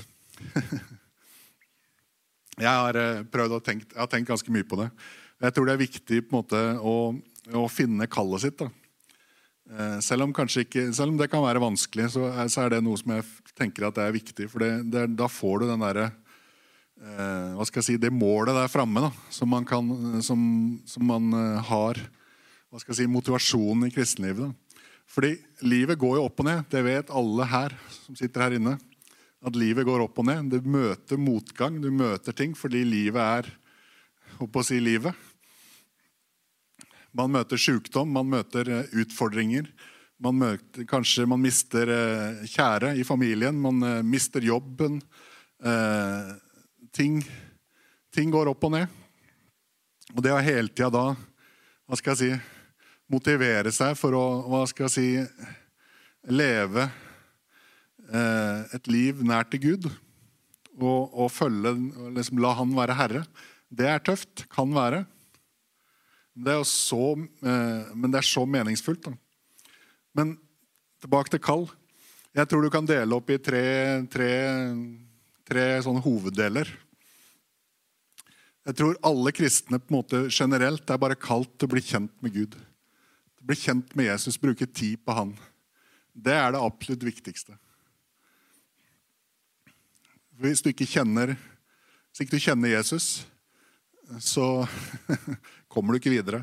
jeg 2.64 2.68
har 2.68 2.98
eh, 2.98 3.24
prøvd 3.28 3.56
å 3.58 3.62
tenke, 3.64 3.88
jeg 3.92 4.02
har 4.02 4.10
tenkt 4.12 4.30
ganske 4.30 4.54
mye 4.54 4.66
på 4.68 4.80
det. 4.82 4.90
Jeg 5.44 5.54
tror 5.54 5.68
det 5.68 5.76
er 5.76 5.84
viktig 5.84 6.20
på 6.26 6.34
en 6.34 6.40
måte, 6.40 6.62
å, 6.82 6.94
å 7.58 7.68
finne 7.70 8.10
kallet 8.10 8.44
sitt. 8.44 8.58
da. 8.60 8.70
Eh, 9.68 9.98
selv 10.00 10.24
om, 10.24 10.32
ikke, 10.32 10.88
selv 10.96 11.12
om, 11.12 11.18
det 11.20 11.28
kan 11.28 11.44
være 11.44 11.60
vanskelig, 11.60 12.08
så 12.14 12.30
er, 12.30 12.48
så 12.48 12.64
er, 12.64 12.72
det 12.72 12.84
noe 12.84 12.96
som 13.00 13.12
jeg 13.12 13.26
tenker 13.58 13.88
at 13.88 14.00
er 14.00 14.14
viktig. 14.16 14.48
For 14.48 14.64
det, 14.64 14.72
det, 14.92 15.04
da 15.18 15.28
får 15.28 15.60
du 15.60 15.66
den 15.68 15.84
der, 15.84 16.00
eh, 16.08 17.50
Hva 17.58 17.66
skal 17.68 17.82
jeg 17.82 17.88
si 17.90 17.98
Det 18.00 18.12
målet 18.14 18.56
der 18.56 18.70
framme 18.72 19.10
som 19.30 19.52
som, 20.22 20.40
som 20.86 21.04
man 21.06 21.32
eh, 21.36 21.60
har 21.68 22.00
hva 22.68 22.80
skal 22.80 22.92
jeg 22.92 22.98
si, 22.98 23.08
motivasjonen 23.08 23.86
i 23.86 23.92
kristenlivet. 23.94 24.52
Fordi 25.08 25.32
livet 25.66 25.98
går 25.98 26.18
jo 26.18 26.26
opp 26.28 26.42
og 26.42 26.48
ned. 26.48 26.66
Det 26.70 26.82
vet 26.84 27.12
alle 27.16 27.48
her 27.48 27.74
som 27.94 28.16
sitter 28.18 28.44
her 28.44 28.58
inne. 28.58 28.76
At 29.44 29.56
livet 29.56 29.86
går 29.88 30.04
opp 30.04 30.18
og 30.20 30.28
ned. 30.28 30.50
Du 30.52 30.68
møter 30.68 31.20
motgang, 31.20 31.78
du 31.80 31.90
møter 31.94 32.36
ting 32.36 32.56
fordi 32.58 32.84
livet 32.86 33.22
er 33.22 33.52
å 34.38 34.64
si 34.66 34.80
livet. 34.82 35.14
Man 37.16 37.32
møter 37.32 37.58
sykdom, 37.58 38.10
man 38.14 38.28
møter 38.30 38.68
eh, 38.68 38.90
utfordringer. 39.00 39.70
Man 40.22 40.34
møter, 40.38 40.84
kanskje 40.90 41.24
man 41.30 41.40
mister 41.42 41.90
eh, 41.94 42.44
kjære 42.50 42.92
i 42.98 43.06
familien, 43.06 43.56
man 43.58 43.80
eh, 43.86 44.02
mister 44.06 44.44
jobben. 44.44 45.00
Eh, 45.62 46.30
ting, 46.94 47.20
ting, 48.14 48.30
går 48.34 48.50
opp 48.50 48.66
og 48.68 48.74
ned. 48.74 49.00
Og 50.16 50.22
det 50.24 50.34
å 50.34 50.42
hele 50.42 50.72
tida 50.72 50.90
da 50.94 51.04
hva 51.88 51.96
skal 51.96 52.14
jeg 52.14 52.20
si, 52.20 52.57
motivere 53.08 53.72
seg 53.74 53.96
for 53.98 54.16
å 54.16 54.24
hva 54.48 54.64
skal 54.68 54.88
jeg 54.88 54.94
si, 54.94 55.08
leve 56.28 56.84
eh, 58.12 58.76
et 58.76 58.90
liv 58.90 59.22
nær 59.24 59.48
til 59.48 59.62
Gud 59.64 59.88
og, 60.78 61.14
og 61.14 61.30
følge, 61.32 61.72
liksom, 62.14 62.40
la 62.42 62.52
Han 62.58 62.74
være 62.76 62.96
herre, 62.98 63.22
det 63.68 63.88
er 63.90 64.02
tøft. 64.04 64.44
Kan 64.52 64.70
være. 64.76 65.02
Det 66.38 66.54
er 66.54 66.64
så, 66.68 67.16
eh, 67.18 67.88
men 67.94 68.12
det 68.12 68.20
er 68.20 68.28
så 68.28 68.44
meningsfullt. 68.46 69.08
Da. 69.08 69.72
Men 70.14 70.36
tilbake 71.02 71.34
til 71.34 71.42
kall. 71.42 71.66
Jeg 72.36 72.48
tror 72.48 72.62
du 72.62 72.70
kan 72.70 72.86
dele 72.86 73.16
opp 73.16 73.30
i 73.32 73.40
tre, 73.42 73.64
tre, 74.12 74.30
tre 75.48 75.66
sånne 75.82 76.04
hoveddeler. 76.04 76.70
Jeg 78.68 78.76
tror 78.78 78.98
alle 79.08 79.32
kristne 79.32 79.80
på 79.80 79.90
en 79.90 79.96
måte 79.96 80.22
generelt 80.28 80.90
er 80.92 81.00
bare 81.00 81.18
kalt 81.18 81.50
til 81.56 81.66
å 81.66 81.72
bli 81.72 81.82
kjent 81.82 82.12
med 82.22 82.34
Gud. 82.36 82.56
Bli 83.48 83.56
kjent 83.56 83.94
med 83.96 84.10
Jesus, 84.10 84.36
bruke 84.40 84.66
tid 84.66 85.00
på 85.00 85.14
han. 85.16 85.32
Det 86.12 86.34
er 86.36 86.52
det 86.52 86.60
absolutt 86.60 87.06
viktigste. 87.06 87.54
Hvis 90.38 90.60
du 90.60 90.68
ikke 90.68 90.86
kjenner, 90.86 91.32
hvis 92.10 92.26
ikke 92.26 92.36
du 92.36 92.44
kjenner 92.44 92.74
Jesus, 92.74 93.24
så 94.20 94.66
kommer 95.72 95.94
du 95.94 96.00
ikke 96.00 96.12
videre. 96.12 96.42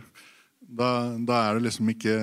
Da, 0.66 1.14
da, 1.22 1.44
er 1.44 1.58
det 1.60 1.68
liksom 1.68 1.92
ikke 1.92 2.14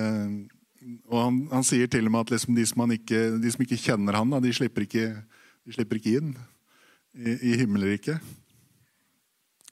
Og 1.07 1.15
han, 1.15 1.35
han 1.47 1.63
sier 1.63 1.87
til 1.87 2.09
og 2.09 2.11
med 2.11 2.25
at 2.25 2.33
liksom 2.33 2.57
de, 2.57 2.65
som 2.67 2.91
ikke, 2.91 3.21
de, 3.39 3.51
som 3.53 3.63
ikke, 3.63 3.79
kjenner 3.79 4.17
han, 4.19 4.35
de, 4.43 4.51
slipper 4.51 4.83
ikke, 4.83 5.05
de, 5.63 5.75
slipper 5.77 6.01
ikke, 6.01 6.17
inn 6.19 6.33
i, 7.15 7.37
i 7.53 7.53
himmelriket. 7.61 8.19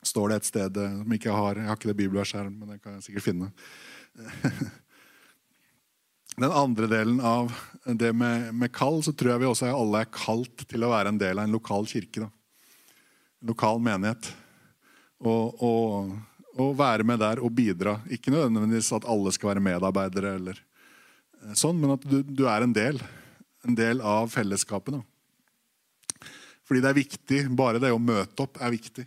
Står 0.07 0.31
det 0.31 0.39
et 0.39 0.47
sted 0.53 0.79
eh, 0.79 0.95
som 1.01 1.17
ikke 1.17 1.35
har 1.35 1.59
Jeg 1.59 1.67
har 1.67 1.81
ikke 1.81 1.91
det 1.91 1.97
bibelverset 1.99 2.39
her, 2.39 2.47
men 2.49 2.71
det 2.71 2.79
kan 2.79 2.95
jeg 2.95 3.09
sikkert 3.09 3.27
finne. 3.27 3.51
Den 6.37 6.51
andre 6.51 6.87
delen 6.87 7.19
av 7.21 7.51
det 7.85 8.13
med, 8.13 8.53
med, 8.55 8.71
kall, 8.73 9.01
så 9.03 9.13
tror 9.13 9.33
jeg 9.33 9.41
vi 9.43 9.49
også 9.49 9.71
alle 9.73 10.03
er 10.03 10.13
kalt 10.13 10.63
til 10.69 10.85
å 10.85 10.91
være 10.93 11.11
en 11.11 11.19
del 11.19 11.39
av 11.39 11.47
en 11.47 11.55
lokal 11.55 11.87
kirke. 11.89 12.23
Da. 12.23 12.29
Lokal 13.51 13.81
menighet. 13.83 14.31
Og, 15.21 15.61
og, 15.61 16.13
og, 16.55 16.75
være 16.79 17.05
med 17.05 17.21
der 17.21 17.41
og 17.43 17.53
bidra. 17.57 17.99
Ikke 18.09 18.33
nødvendigvis 18.33 18.93
at 18.97 19.07
alle 19.09 19.33
skal 19.35 19.51
være 19.51 19.65
medarbeidere, 19.65 20.35
eller 20.39 20.57
eh, 20.57 21.55
sånn, 21.57 21.77
men 21.81 21.97
at 21.97 22.05
du, 22.07 22.21
du 22.25 22.45
er 22.49 22.65
en 22.65 22.75
del. 22.75 23.01
En 23.67 23.77
del 23.77 24.01
av 24.01 24.31
fellesskapet. 24.33 24.97
Da. 24.97 26.29
Fordi 26.65 26.81
det 26.81 26.89
er 26.89 27.01
viktig. 27.01 27.43
Bare 27.59 27.81
det 27.81 27.91
å 27.93 28.01
møte 28.01 28.47
opp 28.47 28.61
er 28.61 28.73
viktig 28.73 29.05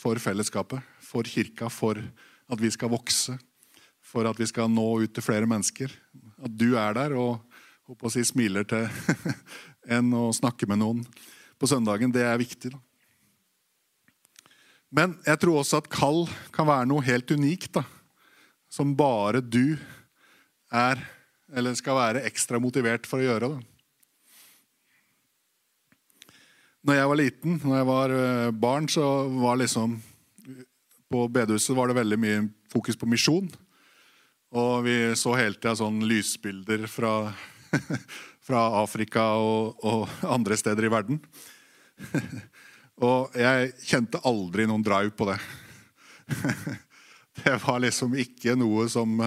for 0.00 0.16
fellesskapet, 0.22 0.80
for 1.04 1.28
kirka, 1.28 1.68
for 1.68 1.98
at 2.50 2.60
vi 2.60 2.70
skal 2.72 2.92
vokse, 2.92 3.34
for 4.10 4.26
at 4.26 4.38
vi 4.40 4.48
skal 4.50 4.70
nå 4.70 4.86
ut 5.04 5.12
til 5.14 5.24
flere 5.24 5.48
mennesker. 5.48 5.92
At 6.42 6.52
du 6.58 6.74
er 6.80 6.96
der 6.96 7.14
og 7.18 7.38
håper 7.86 8.08
å 8.08 8.12
si, 8.12 8.24
smiler 8.26 8.66
til 8.66 8.88
en 9.96 10.12
og 10.18 10.34
snakker 10.36 10.70
med 10.70 10.82
noen 10.82 11.04
på 11.60 11.68
søndagen, 11.68 12.12
det 12.12 12.24
er 12.24 12.40
viktig. 12.40 12.72
da. 12.72 12.80
Men 14.90 15.14
jeg 15.26 15.38
tror 15.42 15.60
også 15.60 15.78
at 15.82 15.90
kall 15.92 16.24
kan 16.54 16.66
være 16.66 16.88
noe 16.90 17.04
helt 17.06 17.30
unikt. 17.30 17.74
da. 17.78 17.84
Som 18.70 18.94
bare 18.98 19.42
du 19.42 19.76
er, 20.70 21.02
eller 21.52 21.74
skal 21.78 21.98
være 21.98 22.24
ekstra 22.26 22.60
motivert 22.62 23.06
for 23.06 23.20
å 23.20 23.26
gjøre 23.26 23.52
da. 23.54 23.60
Når 26.80 26.96
jeg 26.96 27.08
var 27.10 27.18
liten, 27.20 27.58
når 27.60 27.76
jeg 27.76 27.86
var 27.90 28.12
eh, 28.16 28.52
barn, 28.56 28.86
så 28.88 29.04
var 29.36 29.58
liksom 29.60 29.98
På 31.10 31.26
bedehuset 31.28 31.74
var 31.76 31.90
det 31.90 31.98
veldig 31.98 32.16
mye 32.22 32.42
fokus 32.70 32.96
på 32.96 33.08
misjon. 33.10 33.48
Og 34.50 34.82
vi 34.82 34.94
så 35.14 35.36
hele 35.38 35.54
tida 35.54 35.76
sånn 35.78 36.00
lysbilder 36.10 36.88
fra, 36.90 37.30
fra 38.46 38.62
Afrika 38.80 39.28
og, 39.38 39.76
og, 39.86 40.08
andre 40.26 40.56
steder 40.58 40.88
i 40.88 40.90
verden. 40.90 41.20
og 43.06 43.36
jeg 43.38 43.70
kjente 43.86 44.22
aldri 44.26 44.66
noen 44.66 44.82
drive 44.82 45.14
på 45.14 45.28
det. 45.28 45.36
det 47.44 47.54
var 47.62 47.78
liksom 47.84 48.16
ikke 48.18 48.56
noe 48.58 48.88
som, 48.90 49.22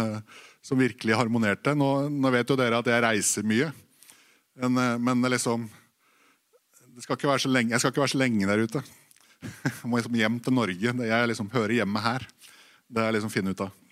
som 0.59 0.81
virkelig 0.81 1.15
harmonerte. 1.15 1.71
Nå, 1.71 2.09
nå, 2.11 2.33
vet 2.35 2.51
jo 2.51 2.59
dere 2.59 2.81
at 2.83 2.91
jeg 2.91 3.05
reiser 3.05 3.47
mye. 3.47 3.69
Men, 4.59 4.75
men 5.01 5.31
liksom 5.31 5.69
skal 7.01 7.17
lenge, 7.49 7.73
Jeg 7.73 7.79
skal 7.81 7.89
ikke 7.89 8.03
være 8.03 8.11
så 8.11 8.19
lenge 8.19 8.45
der 8.45 8.67
ute. 8.67 8.83
Jeg 9.41 9.87
må 9.87 9.97
liksom 9.97 10.19
hjem 10.19 10.35
til 10.43 10.53
Norge. 10.53 10.93
Jeg 11.07 11.31
liksom 11.31 11.49
hører 11.55 11.79
hjemme 11.79 12.03
her. 12.03 12.27
Det 12.87 13.01
har 13.01 13.09
jeg 13.09 13.17
liksom 13.17 13.33
funnet 13.33 13.55
ut 13.55 13.65
av. 13.65 13.82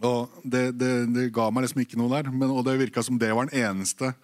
Og 0.00 0.32
det, 0.48 0.70
det, 0.80 0.92
det, 1.12 1.28
ga 1.34 1.50
meg 1.52 1.66
liksom 1.66 1.82
ikke 1.84 1.98
noe 2.00 2.12
der. 2.14 2.30
Men, 2.32 2.52
og 2.54 2.64
det 2.64 2.78
virka 2.80 3.04
som 3.04 3.18
det 3.20 3.32
var 3.34 3.50
den 3.50 3.66
eneste 3.66 4.14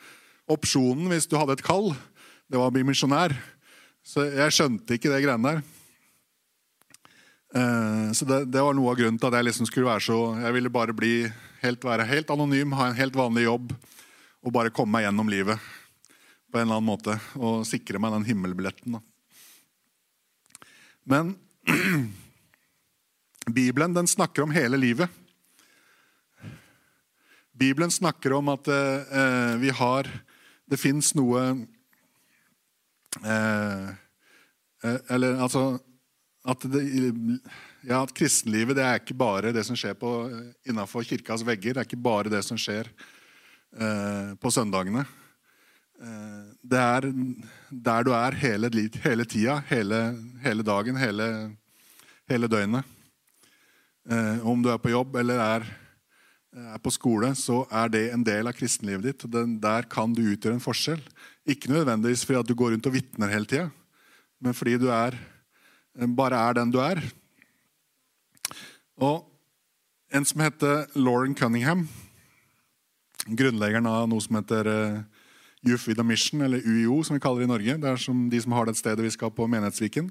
opsjonen 0.49 1.11
hvis 1.13 1.29
du 1.29 1.37
hadde 1.37 1.59
et 1.59 1.65
kall. 1.67 1.93
Det 2.49 2.57
var 2.57 2.71
å 2.71 2.75
bli 2.75 2.87
misjonær. 2.89 3.35
Så 4.07 4.25
jeg 4.31 4.55
skjønte 4.57 4.97
ikke 4.97 5.13
det 5.13 5.21
greiene 5.27 5.53
der. 5.53 5.61
Eh, 7.59 8.09
så 8.17 8.29
det, 8.29 8.47
det, 8.49 8.63
var 8.65 8.77
noe 8.77 8.95
av 8.95 9.01
grunnen 9.01 9.21
til 9.21 9.29
at 9.29 9.39
jeg 9.39 9.49
liksom 9.49 9.69
skulle 9.69 9.89
være 9.89 10.05
så 10.05 10.19
Jeg 10.37 10.53
ville 10.53 10.73
bare 10.73 10.97
bli 10.97 11.13
helt, 11.63 11.85
være 11.85 12.09
helt 12.09 12.33
anonym, 12.33 12.75
ha 12.77 12.89
en 12.89 12.99
helt 12.99 13.17
vanlig 13.17 13.47
jobb 13.47 13.73
og 14.45 14.55
bare 14.55 14.73
komme 14.73 14.95
meg 14.95 15.07
gjennom 15.07 15.31
livet 15.33 15.69
på 16.49 16.59
en 16.59 16.67
eller 16.67 16.79
annen 16.79 16.89
måte 16.89 17.17
og 17.37 17.67
sikre 17.69 18.01
meg 18.01 18.15
den 18.15 18.27
himmelbilletten. 18.29 18.97
Da. 18.97 19.01
Men 21.09 21.35
Bibelen 23.59 23.97
den 23.97 24.09
snakker 24.09 24.45
om 24.45 24.53
hele 24.53 24.81
livet. 24.81 25.13
Bibelen 27.59 27.91
snakker 27.91 28.33
om 28.39 28.51
at 28.53 28.69
eh, 28.71 29.55
vi 29.63 29.71
har 29.75 30.09
Det 30.69 30.77
fins 30.79 31.15
noe 31.17 31.43
eh, 33.25 33.89
eh, 34.85 34.99
Eller 35.11 35.41
altså 35.43 35.79
at, 36.49 36.65
det, 36.71 36.83
ja, 37.85 38.03
at 38.03 38.13
kristenlivet 38.17 38.79
det 38.79 38.85
er 38.85 39.01
ikke 39.01 39.17
bare 39.19 39.53
det 39.53 39.65
som 39.67 39.77
skjer 39.77 39.97
på, 39.99 40.11
innenfor 40.65 41.05
kirkas 41.05 41.43
vegger. 41.45 41.75
Det 41.75 41.83
er 41.83 41.89
ikke 41.89 42.01
bare 42.01 42.33
det 42.33 42.41
som 42.47 42.57
skjer 42.57 42.89
eh, 42.89 44.31
på 44.41 44.53
søndagene. 44.55 45.03
Eh, 45.99 46.45
det 46.63 46.79
er 46.79 47.09
der 47.69 48.07
du 48.07 48.13
er 48.17 48.39
hele, 48.39 48.71
hele 49.03 49.27
tida, 49.29 49.59
hele, 49.69 50.01
hele, 50.45 50.65
dagen, 50.65 50.97
hele, 50.97 51.29
hele 52.31 52.49
døgnet. 52.49 52.97
Eh, 54.09 54.47
om 54.47 54.63
du 54.63 54.71
er 54.73 54.81
på 54.81 54.95
jobb 54.95 55.19
eller 55.21 55.43
er, 55.43 55.69
er, 56.57 56.79
på 56.83 56.93
skole, 56.95 57.33
så 57.37 57.63
er 57.71 57.91
det 57.93 58.05
en 58.13 58.25
del 58.25 58.49
av 58.49 58.57
kristenlivet 58.57 59.05
ditt. 59.05 59.27
Den, 59.31 59.57
der 59.63 59.89
kan 59.91 60.15
du 60.17 60.23
utgjøre 60.25 60.57
en 60.57 60.65
forskjell. 60.65 61.03
Ikke 61.49 61.73
nødvendigvis 61.73 62.25
fordi 62.27 62.41
at 62.41 62.49
du 62.49 62.57
går 62.59 62.75
rundt 62.75 62.89
og 62.89 62.95
vitner 62.95 63.33
hele 63.33 63.49
tida, 63.49 63.69
men 64.41 64.55
fordi 64.55 64.77
du 64.79 64.89
er, 64.93 65.17
bare 66.17 66.39
er 66.49 66.59
den 66.61 66.73
du 66.73 66.79
er. 66.83 67.01
Og 68.99 69.25
en 70.15 70.25
som 70.25 70.41
heter 70.41 70.87
Lauren 70.97 71.35
Cunningham, 71.37 71.89
grunnleggeren 73.29 73.89
av 73.91 74.07
noe 74.09 74.23
som 74.25 74.39
heter 74.39 74.71
Youth 75.67 75.89
with 75.89 76.01
a 76.01 76.07
Mission, 76.07 76.41
eller 76.43 76.63
UiO, 76.63 77.03
som 77.03 77.17
vi 77.17 77.23
kaller 77.23 77.43
det 77.43 77.49
i 77.49 77.53
Norge. 77.53 77.77
Det 77.83 77.91
er 77.91 78.01
som 78.01 78.29
de 78.31 78.41
som 78.41 78.55
har 78.55 78.69
det 78.69 78.79
stedet 78.79 79.05
vi 79.05 79.11
skal 79.13 79.33
på 79.35 79.49
Menighetsviken. 79.51 80.09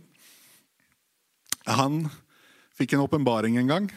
Han 1.68 2.06
fikk 2.78 2.94
en 2.94 3.06
åpenbaring 3.06 3.58
en 3.58 3.72
gang. 3.72 3.88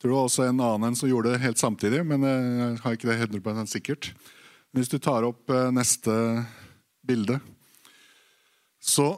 Tror 0.00 0.10
det 0.10 0.16
var 0.16 0.28
også 0.30 0.44
en 0.48 0.60
annen 0.64 0.94
som 0.96 1.10
gjorde 1.10 1.34
det 1.34 1.42
helt 1.42 1.60
samtidig, 1.60 2.00
men 2.08 2.22
jeg 2.24 2.76
har 2.80 2.94
ikke 2.96 3.10
det 3.10 3.18
100 3.20 3.66
sikkert. 3.68 4.14
Hvis 4.72 4.88
du 4.88 5.00
tar 5.02 5.26
opp 5.26 5.50
eh, 5.50 5.68
neste 5.74 6.12
bilde, 7.04 7.40
så 8.80 9.10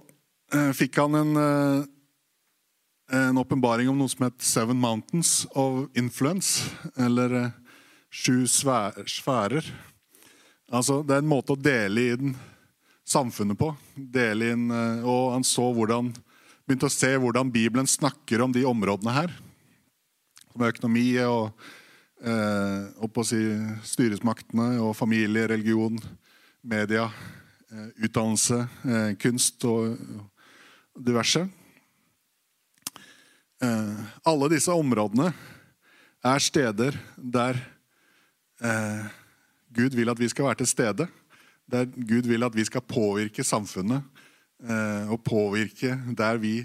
eh, 0.50 0.72
fikk 0.74 0.96
han 0.98 1.18
en, 1.18 1.32
eh, 1.36 1.84
en 3.20 3.38
åpenbaring 3.38 3.90
om 3.92 4.00
noe 4.00 4.10
som 4.10 4.24
het 4.26 4.40
Seven 4.40 4.80
Mountains 4.80 5.44
of 5.52 5.84
Influence, 5.94 6.64
eller 6.96 7.52
Sju 8.12 8.42
sfærer. 8.48 9.68
Altså, 10.72 10.98
det 11.04 11.14
er 11.14 11.22
en 11.22 11.30
måte 11.30 11.54
å 11.54 11.60
dele 11.60 12.08
inn 12.16 12.34
samfunnet 13.08 13.60
på. 13.60 13.70
Dele 13.94 14.50
inn, 14.56 14.66
og 15.04 15.30
han 15.32 15.46
så 15.46 15.70
hvordan 15.72 16.10
begynte 16.66 16.90
å 16.90 16.92
se 16.92 17.08
hvordan 17.16 17.52
Bibelen 17.52 17.88
snakker 17.88 18.44
om 18.44 18.52
de 18.52 18.66
områdene 18.68 19.16
her. 19.16 19.32
Som 20.52 20.66
økonomi 20.66 21.06
og, 21.24 21.52
eh, 22.20 23.22
si, 23.24 23.40
styresmaktene 23.82 24.80
og 24.80 24.96
familie, 24.96 25.48
religion, 25.48 25.98
media, 26.62 27.10
eh, 27.70 27.88
utdannelse, 28.04 28.68
eh, 28.84 29.14
kunst 29.16 29.64
og, 29.64 29.96
og 30.94 31.04
diverse. 31.06 31.48
Eh, 33.62 33.96
alle 34.24 34.48
disse 34.50 34.70
områdene 34.70 35.32
er 36.24 36.38
steder 36.38 36.98
der 37.16 37.56
eh, 38.60 39.06
Gud 39.74 39.96
vil 39.96 40.08
at 40.08 40.18
vi 40.18 40.28
skal 40.28 40.44
være 40.44 40.54
til 40.54 40.66
stede. 40.66 41.08
Der 41.70 41.84
Gud 41.86 42.28
vil 42.28 42.44
at 42.44 42.54
vi 42.54 42.64
skal 42.64 42.80
påvirke 42.80 43.44
samfunnet 43.44 44.02
Eh, 44.62 45.10
å 45.10 45.16
påvirke 45.18 45.96
der 46.14 46.38
vi 46.38 46.60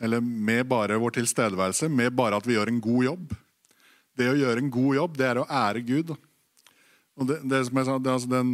Eller 0.00 0.20
med 0.20 0.66
bare 0.68 0.98
vår 1.00 1.16
tilstedeværelse, 1.16 1.88
med 1.88 2.12
bare 2.16 2.36
at 2.36 2.46
vi 2.46 2.56
gjør 2.56 2.72
en 2.72 2.82
god 2.84 3.04
jobb. 3.06 3.34
Det 4.16 4.28
å 4.30 4.36
gjøre 4.36 4.62
en 4.62 4.72
god 4.72 4.96
jobb, 4.96 5.16
det 5.16 5.28
er 5.28 5.40
å 5.40 5.48
ære 5.48 5.82
Gud. 5.86 6.12
Og 7.16 7.28
det, 7.28 7.40
det 7.48 7.62
som 7.68 7.80
jeg 7.80 7.88
sa, 7.88 7.96
det, 8.00 8.12
altså 8.12 8.28
den, 8.28 8.50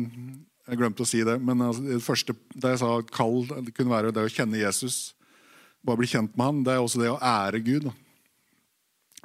jeg 0.69 0.79
glemte 0.79 1.03
å 1.03 1.09
si 1.09 1.23
det, 1.27 1.37
men 1.43 1.65
altså 1.67 1.83
det 1.87 1.99
første 2.05 2.37
da 2.55 2.73
jeg 2.73 2.83
sa 2.83 2.93
kall, 3.11 3.43
det 3.67 3.75
kunne 3.75 3.95
være 3.95 4.15
det 4.15 4.27
å 4.27 4.31
kjenne 4.31 4.61
Jesus. 4.61 5.17
Bare 5.83 5.99
bli 5.99 6.11
kjent 6.11 6.37
med 6.39 6.47
han. 6.47 6.63
Det 6.67 6.77
er 6.77 6.83
også 6.83 7.03
det 7.03 7.11
å 7.11 7.19
ære 7.19 7.63
Gud. 7.67 7.91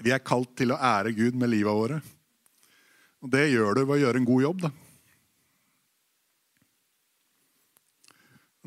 Vi 0.02 0.14
er 0.14 0.26
kalt 0.26 0.56
til 0.58 0.74
å 0.74 0.82
ære 0.82 1.14
Gud 1.18 1.38
med 1.38 1.54
livet 1.54 1.74
våre. 1.74 2.02
Og 3.22 3.30
Det 3.34 3.48
gjør 3.50 3.78
du 3.78 3.84
ved 3.84 3.96
å 3.98 4.02
gjøre 4.06 4.22
en 4.22 4.30
god 4.30 4.46
jobb. 4.46 4.66
da. 4.66 4.74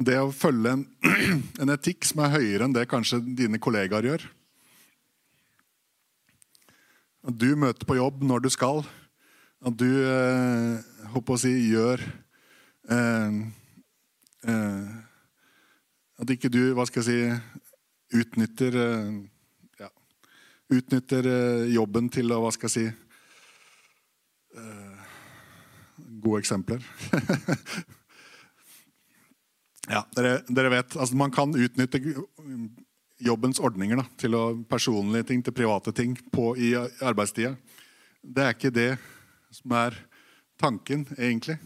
Det 0.01 0.17
å 0.21 0.31
følge 0.33 0.75
en, 0.75 0.85
en, 1.61 1.73
etikk 1.75 2.07
som 2.09 2.23
er 2.25 2.35
høyere 2.39 2.67
enn 2.67 2.77
det 2.77 2.89
kanskje 2.91 3.21
dine 3.37 3.61
kollegaer 3.61 4.09
gjør. 4.09 4.25
At 7.29 7.37
du 7.37 7.51
møter 7.61 7.85
på 7.85 7.99
jobb 7.99 8.25
når 8.25 8.47
du 8.47 8.51
skal. 8.53 8.81
At 9.61 9.77
du 9.77 9.89
eh, 10.09 10.81
håper 11.13 11.37
å 11.37 11.41
si, 11.43 11.53
gjør 11.69 12.01
eh, 12.89 13.35
eh, 14.49 14.95
At 16.17 16.33
ikke 16.33 16.49
du 16.49 16.63
hva 16.79 16.87
skal 16.89 17.05
jeg 17.05 17.11
si, 17.11 18.23
utnytter 18.23 18.79
eh, 18.81 19.13
ja, 19.83 19.93
Utnytter 20.73 21.29
eh, 21.29 21.69
jobben 21.77 22.09
til 22.09 22.33
å 22.33 22.41
hva 22.47 22.55
skal 22.57 22.73
jeg 22.73 22.77
si 22.79 22.87
eh, 24.57 25.07
Gode 26.25 26.41
eksempler. 26.41 26.81
Ja, 29.91 30.05
dere, 30.15 30.39
dere 30.47 30.71
vet, 30.71 30.95
altså 30.97 31.17
Man 31.19 31.33
kan 31.35 31.55
utnytte 31.57 31.99
jobbens 33.21 33.59
ordninger 33.61 33.99
da, 33.99 34.05
til 34.21 34.37
å, 34.39 34.45
personlige 34.71 35.27
ting 35.33 35.43
til 35.43 35.55
private 35.57 35.93
ting 35.93 36.15
på, 36.33 36.53
i 36.57 36.73
arbeidstida. 36.79 37.57
Det 38.23 38.45
er 38.45 38.55
ikke 38.55 38.71
det 38.73 38.93
som 39.51 39.75
er 39.75 39.97
tanken, 40.61 41.03
egentlig. 41.19 41.59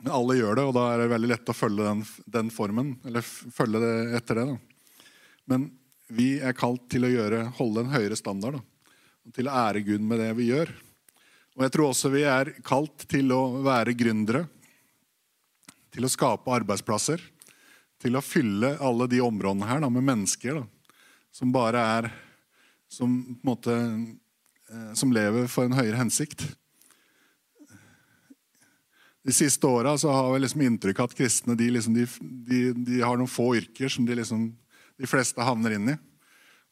Men 0.00 0.14
alle 0.16 0.38
gjør 0.38 0.56
det, 0.56 0.64
og 0.64 0.74
da 0.78 0.86
er 0.90 1.02
det 1.02 1.10
veldig 1.12 1.30
lett 1.34 1.52
å 1.52 1.54
følge 1.56 1.84
den, 1.84 2.04
den 2.38 2.52
formen. 2.54 2.94
Eller 3.04 3.26
følge 3.26 3.82
det 3.82 3.94
etter 4.18 4.40
det. 4.40 4.46
Da. 4.48 5.04
Men 5.52 5.66
vi 6.08 6.30
er 6.40 6.56
kalt 6.56 6.86
til 6.90 7.04
å 7.04 7.12
gjøre, 7.12 7.42
holde 7.58 7.84
en 7.84 7.92
høyere 7.92 8.16
standard. 8.18 8.56
Da, 8.56 8.94
og 9.28 9.36
til 9.36 9.50
å 9.50 9.58
ære 9.66 9.84
Gud 9.84 10.08
med 10.08 10.22
det 10.24 10.30
vi 10.40 10.48
gjør. 10.54 10.72
Og 11.58 11.66
jeg 11.66 11.74
tror 11.74 11.90
også 11.90 12.14
vi 12.14 12.24
er 12.24 12.54
kalt 12.64 13.04
til 13.10 13.28
å 13.36 13.42
være 13.66 13.92
gründere 13.98 14.46
til 15.90 16.06
å 16.06 16.10
skape 16.10 16.52
arbeidsplasser, 16.54 17.22
til 18.00 18.16
å 18.16 18.24
fylle 18.24 18.76
alle 18.80 19.08
de 19.10 19.20
områdene 19.22 19.68
her 19.68 19.82
da, 19.82 19.90
med 19.92 20.06
mennesker 20.06 20.62
da, 20.62 20.64
som 21.34 21.52
bare 21.54 21.82
er 21.98 22.10
som, 22.90 23.12
måte, 23.46 23.74
eh, 24.70 24.90
som 24.98 25.12
lever 25.14 25.46
for 25.50 25.68
en 25.68 25.76
høyere 25.78 26.00
hensikt. 26.00 26.42
De 29.20 29.34
siste 29.36 29.68
åra 29.68 29.92
har 30.00 30.32
vi 30.32 30.40
liksom 30.40 30.62
inntrykk 30.64 31.02
av 31.02 31.10
at 31.10 31.16
kristne 31.18 31.54
de, 31.58 31.68
liksom, 31.76 31.94
de, 31.94 32.06
de, 32.48 32.60
de, 32.72 33.00
har 33.04 33.20
noen 33.20 33.30
få 33.30 33.52
yrker 33.60 33.92
som 33.92 34.06
de, 34.08 34.16
liksom, 34.16 34.48
de 34.96 35.08
fleste 35.08 35.44
havner 35.44 35.76
inn 35.76 35.92
i. 35.92 35.96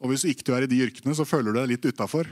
Og 0.01 0.13
hvis 0.13 0.25
ikke 0.31 0.47
du 0.47 0.55
er 0.57 0.65
i 0.65 0.71
de 0.71 0.81
yrkene, 0.87 1.15
så 1.15 1.27
føler 1.29 1.53
du 1.53 1.61
deg 1.61 1.75
litt 1.75 1.87
utafor. 1.91 2.31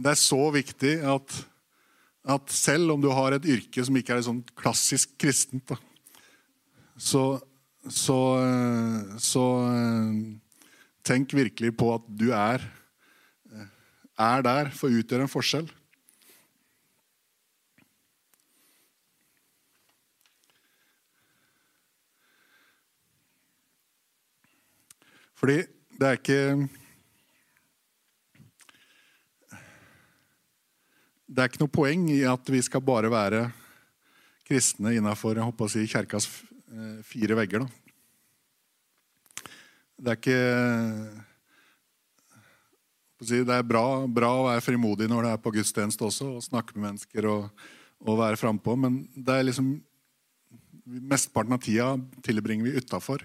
Det 0.00 0.12
er 0.12 0.18
så 0.18 0.42
viktig 0.54 0.96
at, 1.06 1.34
at 2.28 2.52
selv 2.52 2.92
om 2.94 3.00
du 3.00 3.08
har 3.14 3.32
et 3.32 3.46
yrke 3.48 3.84
som 3.84 3.96
ikke 3.96 4.16
er 4.16 4.26
sånn 4.26 4.42
klassisk 4.58 5.14
kristent, 5.20 5.70
da, 5.70 5.78
så, 7.00 7.24
så, 7.88 8.18
så 9.16 9.44
tenk 11.06 11.32
virkelig 11.32 11.72
på 11.80 11.94
at 11.94 12.08
du 12.20 12.28
er, 12.36 12.66
er 14.20 14.44
der 14.44 14.72
for 14.76 14.90
å 14.90 15.00
utgjøre 15.00 15.24
en 15.24 15.32
forskjell. 15.32 15.70
Fordi 25.40 25.62
det 25.96 26.04
er 26.04 26.18
ikke 26.18 26.79
Det 31.30 31.38
er 31.44 31.50
ikke 31.50 31.60
noe 31.62 31.70
poeng 31.70 32.08
i 32.10 32.22
at 32.26 32.48
vi 32.50 32.58
skal 32.66 32.82
bare 32.82 33.06
være 33.12 33.44
kristne 34.48 34.96
innafor 34.98 35.38
si, 35.70 35.84
kjerkas 35.86 36.26
eh, 36.26 36.96
fire 37.06 37.36
vegger. 37.38 37.62
Da. 37.62 37.68
Det 40.00 40.10
er 40.10 40.18
ikke 40.18 40.40
Det 43.20 43.54
er 43.54 43.62
bra, 43.62 43.84
bra, 44.08 44.30
å 44.40 44.48
være 44.48 44.64
frimodig 44.64 45.06
når 45.06 45.22
det 45.22 45.30
er 45.36 45.44
på 45.44 45.52
gudstjeneste 45.54 46.02
også, 46.08 46.26
og 46.34 46.42
snakke 46.42 46.74
med 46.74 46.88
mennesker 46.88 47.28
og, 47.30 47.46
og 48.00 48.18
være 48.18 48.40
frampå, 48.40 48.74
men 48.80 49.04
det 49.14 49.36
er 49.36 49.46
liksom 49.46 49.74
mesteparten 50.82 51.54
av 51.54 51.62
tida 51.62 51.92
tilbringer 52.26 52.66
vi 52.66 52.80
utafor 52.80 53.22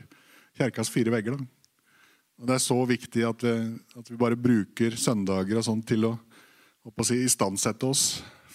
kjerkas 0.60 0.92
fire 0.94 1.16
vegger. 1.16 1.40
Da. 1.40 1.48
Og 2.38 2.48
Det 2.52 2.54
er 2.54 2.62
så 2.68 2.78
viktig 2.86 3.24
at 3.26 3.48
vi, 3.48 3.56
at 3.98 4.12
vi 4.12 4.20
bare 4.20 4.38
bruker 4.38 5.00
søndager 5.00 5.58
og 5.58 5.66
sånn 5.66 5.82
til 5.88 6.12
å, 6.12 6.14
å 6.86 7.06
si, 7.08 7.18
istandsette 7.26 7.88
oss 7.88 8.06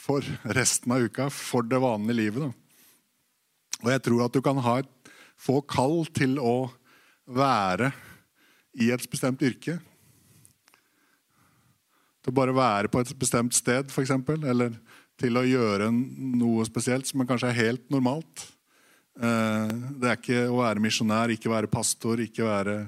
for 0.01 0.25
resten 0.57 0.93
av 0.95 1.07
uka, 1.07 1.29
for 1.31 1.66
det 1.66 1.81
vanlige 1.83 2.19
livet. 2.19 2.47
Da. 2.47 3.81
Og 3.81 3.90
jeg 3.95 4.03
tror 4.07 4.25
at 4.27 4.37
du 4.37 4.40
kan 4.45 4.61
et, 4.77 4.90
få 5.40 5.61
kall 5.64 6.05
til 6.14 6.38
å 6.38 6.71
være 7.31 7.90
i 8.81 8.90
et 8.93 9.07
bestemt 9.11 9.43
yrke. 9.43 9.79
Til 12.21 12.33
å 12.33 12.37
bare 12.37 12.55
være 12.55 12.93
på 12.93 13.01
et 13.01 13.12
bestemt 13.19 13.57
sted, 13.57 13.90
f.eks. 13.90 14.12
Eller 14.45 14.77
til 15.21 15.37
å 15.37 15.47
gjøre 15.47 15.90
noe 15.90 16.64
spesielt 16.69 17.09
som 17.09 17.25
kanskje 17.29 17.51
er 17.51 17.61
helt 17.61 17.87
normalt. 17.93 18.47
Eh, 19.21 19.75
det 20.01 20.11
er 20.11 20.19
ikke 20.19 20.47
å 20.49 20.61
være 20.61 20.85
misjonær, 20.85 21.33
ikke 21.33 21.53
være 21.53 21.73
pastor, 21.73 22.21
ikke 22.23 22.47
være 22.47 22.79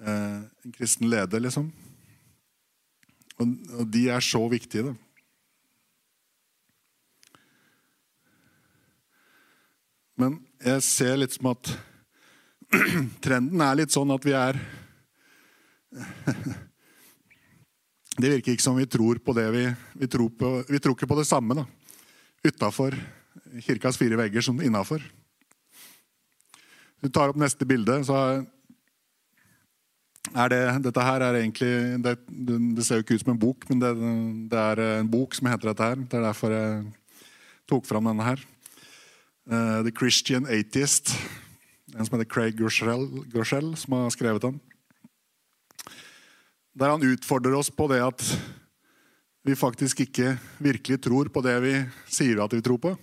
Eh, 0.00 0.40
en 0.64 0.72
kristen 0.72 1.10
leder, 1.10 1.40
liksom. 1.40 1.72
Og, 3.42 3.86
de 3.90 4.08
er 4.14 4.22
så 4.22 4.42
viktige, 4.50 4.90
da. 4.90 4.94
Men 10.14 10.36
jeg 10.62 10.82
ser 10.86 11.16
litt 11.18 11.34
som 11.34 11.50
at 11.50 11.72
trenden 13.24 13.64
er 13.64 13.80
litt 13.80 13.94
sånn 13.94 14.12
at 14.14 14.26
vi 14.26 14.34
er 14.38 14.60
Det 18.14 18.30
virker 18.30 18.54
ikke 18.54 18.62
som 18.62 18.78
vi 18.78 18.86
tror 18.86 19.18
på 19.18 19.34
det 19.34 19.48
vi, 19.50 19.64
vi 19.98 20.06
tror 20.06 20.30
på. 20.38 20.50
Vi 20.68 20.78
tror 20.78 20.94
ikke 20.94 21.10
på 21.10 21.18
det 21.18 21.26
samme 21.26 21.56
da, 21.58 21.64
utafor 22.46 22.94
kirkas 23.66 23.98
fire 23.98 24.14
vegger 24.20 24.44
som 24.46 24.60
innafor. 24.62 25.02
Hvis 27.02 27.10
du 27.10 27.14
tar 27.18 27.32
opp 27.32 27.40
neste 27.42 27.66
bilde, 27.66 27.98
så 28.06 28.14
har 28.14 28.44
er 30.34 30.50
det, 30.50 30.62
dette 30.88 31.04
her 31.06 31.22
er 31.22 31.38
egentlig 31.38 31.70
det, 32.02 32.16
det, 32.26 32.82
ser 32.82 32.98
jo 32.98 33.04
ikke 33.04 33.18
ut 33.18 33.22
som 33.22 33.32
en 33.34 33.40
bok, 33.40 33.66
men 33.70 33.82
det, 33.82 33.92
det, 34.50 34.58
er 34.58 34.82
en 34.98 35.10
bok 35.10 35.36
som 35.36 35.46
heter 35.46 35.70
dette 35.70 35.88
her. 35.90 36.02
Det 36.02 36.18
er 36.18 36.26
derfor 36.26 36.54
jeg 36.54 36.82
tok 37.70 37.86
fram 37.86 38.10
denne 38.10 38.26
her. 38.26 38.42
Uh, 39.46 39.80
The 39.86 39.94
Christian 39.94 40.48
Atheist. 40.50 41.14
En 41.94 42.02
som 42.02 42.16
heter 42.16 42.30
Craig 42.30 42.58
Groschel, 42.58 43.70
som 43.78 43.96
har 43.96 44.10
skrevet 44.10 44.42
den. 44.42 44.58
Der 46.74 46.90
han 46.90 47.06
utfordrer 47.06 47.54
oss 47.54 47.70
på 47.70 47.86
det 47.92 48.02
at 48.02 48.24
vi 49.44 49.54
faktisk 49.54 50.00
ikke 50.02 50.34
virkelig 50.58 51.02
tror 51.04 51.28
på 51.30 51.42
det 51.44 51.54
vi 51.62 51.74
sier 52.10 52.42
at 52.42 52.54
vi 52.56 52.64
tror 52.64 52.80
på. 52.80 52.94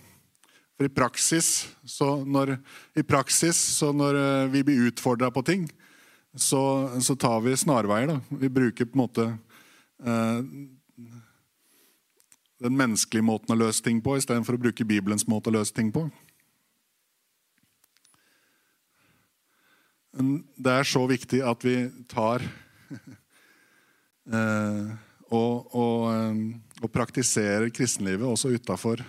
For 0.76 0.88
i 0.88 0.92
praksis, 0.92 1.68
så 1.86 2.16
når, 2.26 2.56
i 2.98 3.04
praksis, 3.06 3.56
så 3.56 3.92
når 3.94 4.18
eh, 4.18 4.50
vi 4.52 4.64
blir 4.66 4.88
utfordra 4.90 5.30
på 5.32 5.44
ting, 5.46 5.68
så, 6.34 6.90
så, 7.00 7.16
tar 7.16 7.40
vi 7.40 7.56
snarveier. 7.56 8.06
Da. 8.06 8.20
Vi 8.28 8.48
bruker 8.48 8.88
på 8.88 8.96
en 8.96 9.02
måte 9.02 9.26
eh, 10.04 10.38
den 12.62 12.76
menneskelige 12.78 13.26
måten 13.26 13.54
å 13.54 13.58
løse 13.58 13.84
ting 13.84 14.00
på 14.04 14.16
istedenfor 14.16 14.56
å 14.56 14.62
bruke 14.66 14.86
Bibelens 14.88 15.26
måte 15.28 15.50
å 15.50 15.56
løse 15.58 15.74
ting 15.76 15.92
på. 15.92 16.06
Det 20.12 20.72
er 20.72 20.88
så 20.88 21.06
viktig 21.08 21.40
at 21.48 21.64
vi 21.64 21.76
tar 22.10 22.44
eh, 24.36 24.92
og, 25.32 25.72
og, 25.72 25.98
eh, 26.12 26.42
og, 26.82 26.88
praktiserer 26.92 27.72
kristenlivet 27.72 28.28
også 28.28 28.52
utafor 28.52 29.04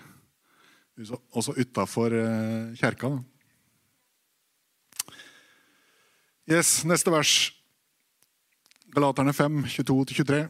også 1.34 1.56
utafor 1.58 2.14
eh, 2.14 2.74
kjerka. 2.78 3.10
Da. 3.10 3.33
Yes, 6.44 6.82
Neste 6.84 7.08
vers. 7.08 7.54
Galaterne 8.92 9.32
5, 9.34 9.62
22-23. 9.64 10.42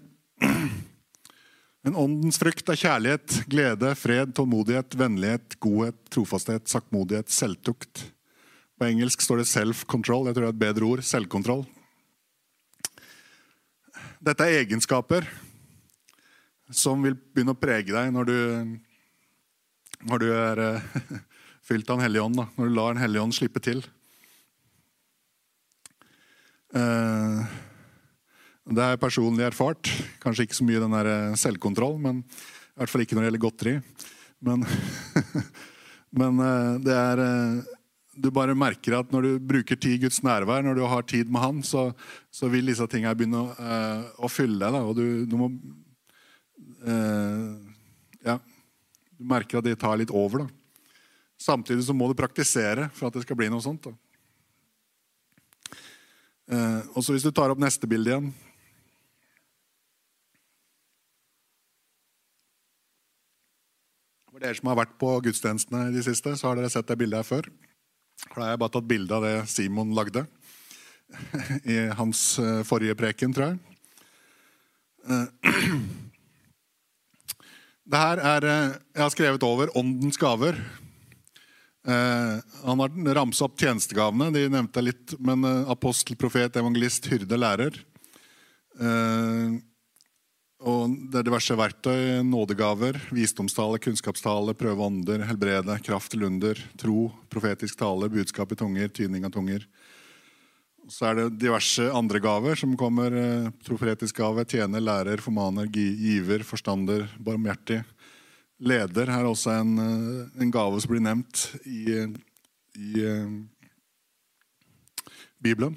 Men 1.85 1.99
åndens 1.99 2.39
frukt 2.41 2.71
er 2.73 2.79
kjærlighet, 2.81 3.35
glede, 3.51 3.91
fred, 3.99 4.31
tålmodighet, 4.33 4.97
vennlighet, 4.97 5.59
godhet, 5.61 5.99
trofasthet, 6.09 6.65
saktmodighet, 6.71 7.29
selvtukt. 7.29 8.07
På 8.73 8.89
engelsk 8.89 9.21
står 9.21 9.43
det 9.43 9.47
'self-control'. 9.51 10.25
Jeg 10.31 10.33
tror 10.33 10.41
det 10.41 10.49
er 10.49 10.57
et 10.57 10.65
bedre 10.65 10.89
ord. 10.89 11.05
Selvkontroll. 11.05 11.65
Dette 14.17 14.43
er 14.43 14.65
egenskaper 14.65 15.29
som 16.71 17.03
vil 17.05 17.13
begynne 17.13 17.53
å 17.53 17.59
prege 17.59 17.93
deg 17.93 18.09
når 18.15 18.25
du, 18.25 18.37
når 20.09 20.17
du 20.17 20.31
er 20.33 20.57
uh, 20.57 20.81
fylt 21.69 21.85
av 21.89 21.99
Den 21.99 22.09
hellige 22.09 22.25
ånd. 22.25 22.47
Når 22.57 22.65
du 22.65 22.73
lar 22.73 22.93
Den 22.95 23.03
hellige 23.05 23.21
ånd 23.21 23.37
slippe 23.37 23.61
til. 23.61 23.85
Eh, 26.73 27.41
det 28.73 28.85
er 28.85 29.01
personlig 29.01 29.45
erfart. 29.45 29.91
Kanskje 30.23 30.47
ikke 30.47 30.57
så 30.57 30.65
mye 30.65 30.81
den 30.81 30.95
der 30.95 31.09
eh, 31.11 31.37
selvkontroll, 31.37 31.99
men 32.01 32.23
i 32.23 32.81
hvert 32.81 32.89
fall 32.89 33.03
ikke 33.05 33.17
når 33.17 33.23
det 33.23 33.29
gjelder 33.29 33.43
godteri. 33.45 33.75
Men, 34.43 34.65
men 36.19 36.43
eh, 36.47 36.73
det 36.87 36.97
er 36.97 37.23
Du 38.13 38.29
bare 38.29 38.53
merker 38.53 38.93
at 38.99 39.09
når 39.13 39.25
du 39.25 39.45
bruker 39.53 39.77
tid 39.77 39.95
i 39.97 40.01
Guds 40.03 40.21
nærvær, 40.25 40.61
når 40.61 40.75
du 40.77 40.83
har 40.85 41.01
tid 41.01 41.29
med 41.29 41.41
Han, 41.41 41.61
så, 41.65 41.91
så 42.29 42.49
vil 42.49 42.69
disse 42.69 42.85
tingene 42.85 43.15
begynne 43.17 43.41
å, 43.41 43.69
å 44.21 44.29
fylle 44.29 44.69
deg. 44.69 44.81
Og 44.85 44.97
du, 44.97 45.25
du 45.25 45.37
må 45.37 45.49
Ja. 48.23 48.37
Du 49.17 49.25
merker 49.25 49.57
at 49.57 49.65
de 49.65 49.73
tar 49.77 49.97
litt 49.97 50.13
over. 50.13 50.45
Da. 50.45 50.93
Samtidig 51.41 51.85
så 51.87 51.93
må 51.97 52.07
du 52.07 52.13
praktisere 52.17 52.89
for 52.93 53.09
at 53.09 53.17
det 53.17 53.25
skal 53.25 53.37
bli 53.39 53.49
noe 53.49 53.65
sånt. 53.65 53.89
Da. 53.89 54.12
Eh, 56.51 56.81
og 56.91 57.03
så 57.03 57.13
Hvis 57.15 57.23
du 57.23 57.31
tar 57.31 57.53
opp 57.53 57.59
neste 57.61 57.87
bilde 57.87 58.11
igjen 58.11 58.33
For 64.27 64.43
dere 64.43 64.57
som 64.57 64.67
har 64.67 64.81
vært 64.81 64.97
på 64.99 65.09
gudstjenestene 65.23 65.85
i 65.87 65.93
de 65.93 66.03
siste, 66.03 66.33
så 66.35 66.49
har 66.49 66.59
dere 66.59 66.71
sett 66.73 66.89
det 66.89 66.97
bildet 66.99 67.21
her 67.21 67.27
før. 67.27 67.47
For 68.25 68.35
Da 68.35 68.41
har 68.47 68.51
jeg 68.55 68.61
bare 68.63 68.75
tatt 68.75 68.89
bilde 68.89 69.15
av 69.15 69.23
det 69.23 69.35
Simon 69.53 69.93
lagde 69.95 70.25
i 71.69 71.77
hans 71.95 72.19
eh, 72.41 72.65
forrige 72.67 72.97
preken, 72.99 73.31
tror 73.31 73.53
jeg. 73.53 73.57
Eh, 75.05 75.27
det 77.93 78.03
her 78.03 78.17
er 78.33 78.41
Jeg 78.49 79.03
har 79.05 79.13
skrevet 79.13 79.47
over 79.47 79.71
åndens 79.77 80.19
gaver. 80.19 80.59
Eh, 81.87 82.39
han 82.63 82.79
har 82.79 83.13
ramsa 83.13 83.45
opp 83.45 83.59
tjenestegavene. 83.59 84.31
De 84.31 84.47
nevnte 84.49 84.79
jeg 84.79 84.91
litt. 84.91 85.15
Men 85.19 85.43
eh, 85.47 85.69
apostel, 85.71 86.17
profet, 86.19 86.55
evangelist, 86.59 87.09
hyrde, 87.11 87.39
lærer. 87.39 87.79
Eh, 88.79 89.59
og 90.63 90.93
det 91.11 91.19
er 91.19 91.25
diverse 91.27 91.55
verktøy, 91.59 92.21
nådegaver, 92.23 92.95
visdomstale, 93.11 93.81
kunnskapstale, 93.83 94.53
prøve 94.55 94.85
ånder, 94.85 95.25
helbrede, 95.27 95.75
kraft 95.83 96.13
til 96.13 96.23
under, 96.23 96.59
tro, 96.79 97.09
profetisk 97.27 97.81
tale, 97.81 98.07
budskap 98.13 98.53
i 98.55 98.57
tunger, 98.61 98.87
tydning 98.87 99.27
av 99.27 99.33
tunger. 99.35 99.65
Så 100.87 101.09
er 101.09 101.19
det 101.19 101.25
diverse 101.41 101.83
andre 101.91 102.21
gaver 102.23 102.55
som 102.59 102.77
kommer. 102.79 103.11
Profetisk 103.67 104.21
gave, 104.21 104.47
tjener, 104.47 104.83
lærer, 104.83 105.19
formaner, 105.23 105.67
giver, 105.67 106.47
forstander, 106.47 107.09
barmhjertig 107.19 107.81
leder 108.63 109.11
er 109.11 109.27
også 109.27 109.53
en, 109.57 109.73
eh, 109.79 110.41
en, 110.41 110.51
gave 110.51 110.79
som 110.81 110.91
blir 110.91 111.03
nevnt 111.03 111.47
i, 111.67 111.83
i 112.79 113.03
uh, 113.03 113.33
Bibelen. 115.43 115.75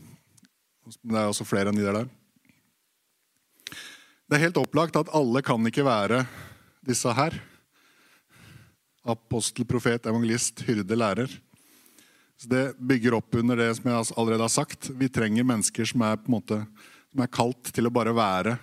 Det 1.03 1.19
er 1.19 1.27
også 1.27 1.47
flere 1.47 1.73
enn 1.73 1.81
de 1.81 1.87
der. 1.87 2.07
Det 4.27 4.39
er 4.39 4.47
helt 4.47 4.61
opplagt 4.61 4.99
at 4.99 5.11
alle 5.15 5.43
kan 5.47 5.67
ikke 5.67 5.87
være 5.87 6.25
disse 6.87 7.11
her. 7.15 7.35
Apostel, 9.07 9.67
profet, 9.67 10.07
evangelist, 10.07 10.65
hyrde, 10.67 10.99
lærer. 10.99 11.31
Så 12.37 12.49
Det 12.51 12.65
bygger 12.79 13.17
opp 13.17 13.35
under 13.39 13.57
det 13.57 13.71
som 13.79 13.91
jeg 13.91 14.13
allerede 14.17 14.45
har 14.45 14.53
sagt. 14.53 14.91
Vi 14.95 15.09
trenger 15.09 15.47
mennesker 15.47 15.87
som 15.89 16.03
er, 16.03 16.19
på 16.19 16.31
en 16.31 16.39
måte, 16.39 16.63
som 17.11 17.23
er 17.23 17.33
kalt 17.33 17.71
til 17.75 17.87
å 17.87 17.95
bare 17.95 18.15
være 18.15 18.59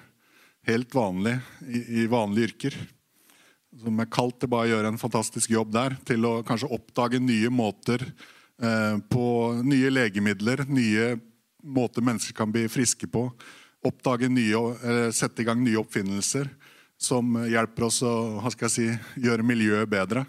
helt 0.67 0.93
vanlig 0.95 1.39
i, 1.67 2.03
i 2.03 2.07
vanlige 2.11 2.51
yrker. 2.51 2.77
Som 3.81 3.97
er 3.99 4.09
kalt 4.11 4.37
til 4.41 4.51
bare 4.51 4.67
å 4.67 4.71
gjøre 4.75 4.91
en 4.93 5.01
fantastisk 5.01 5.53
jobb 5.53 5.71
der. 5.73 5.95
Til 6.05 6.25
å 6.29 6.33
kanskje 6.45 6.69
oppdage 6.75 7.21
nye 7.23 7.49
måter 7.53 8.03
eh, 8.05 8.97
på 9.09 9.25
nye 9.65 9.89
legemidler, 9.89 10.65
nye 10.69 11.15
måter 11.63 12.05
mennesker 12.05 12.37
kan 12.37 12.53
bli 12.53 12.67
friske 12.69 13.09
på. 13.09 13.25
Oppdage 13.83 14.29
nye, 14.29 14.61
eh, 14.83 15.07
sette 15.15 15.41
i 15.41 15.47
gang 15.47 15.63
nye 15.63 15.81
oppfinnelser 15.81 16.51
som 17.01 17.33
hjelper 17.49 17.87
oss 17.89 17.99
å 18.05 18.69
si, 18.71 18.85
gjøre 19.19 19.43
miljøet 19.43 19.89
bedre. 19.89 20.27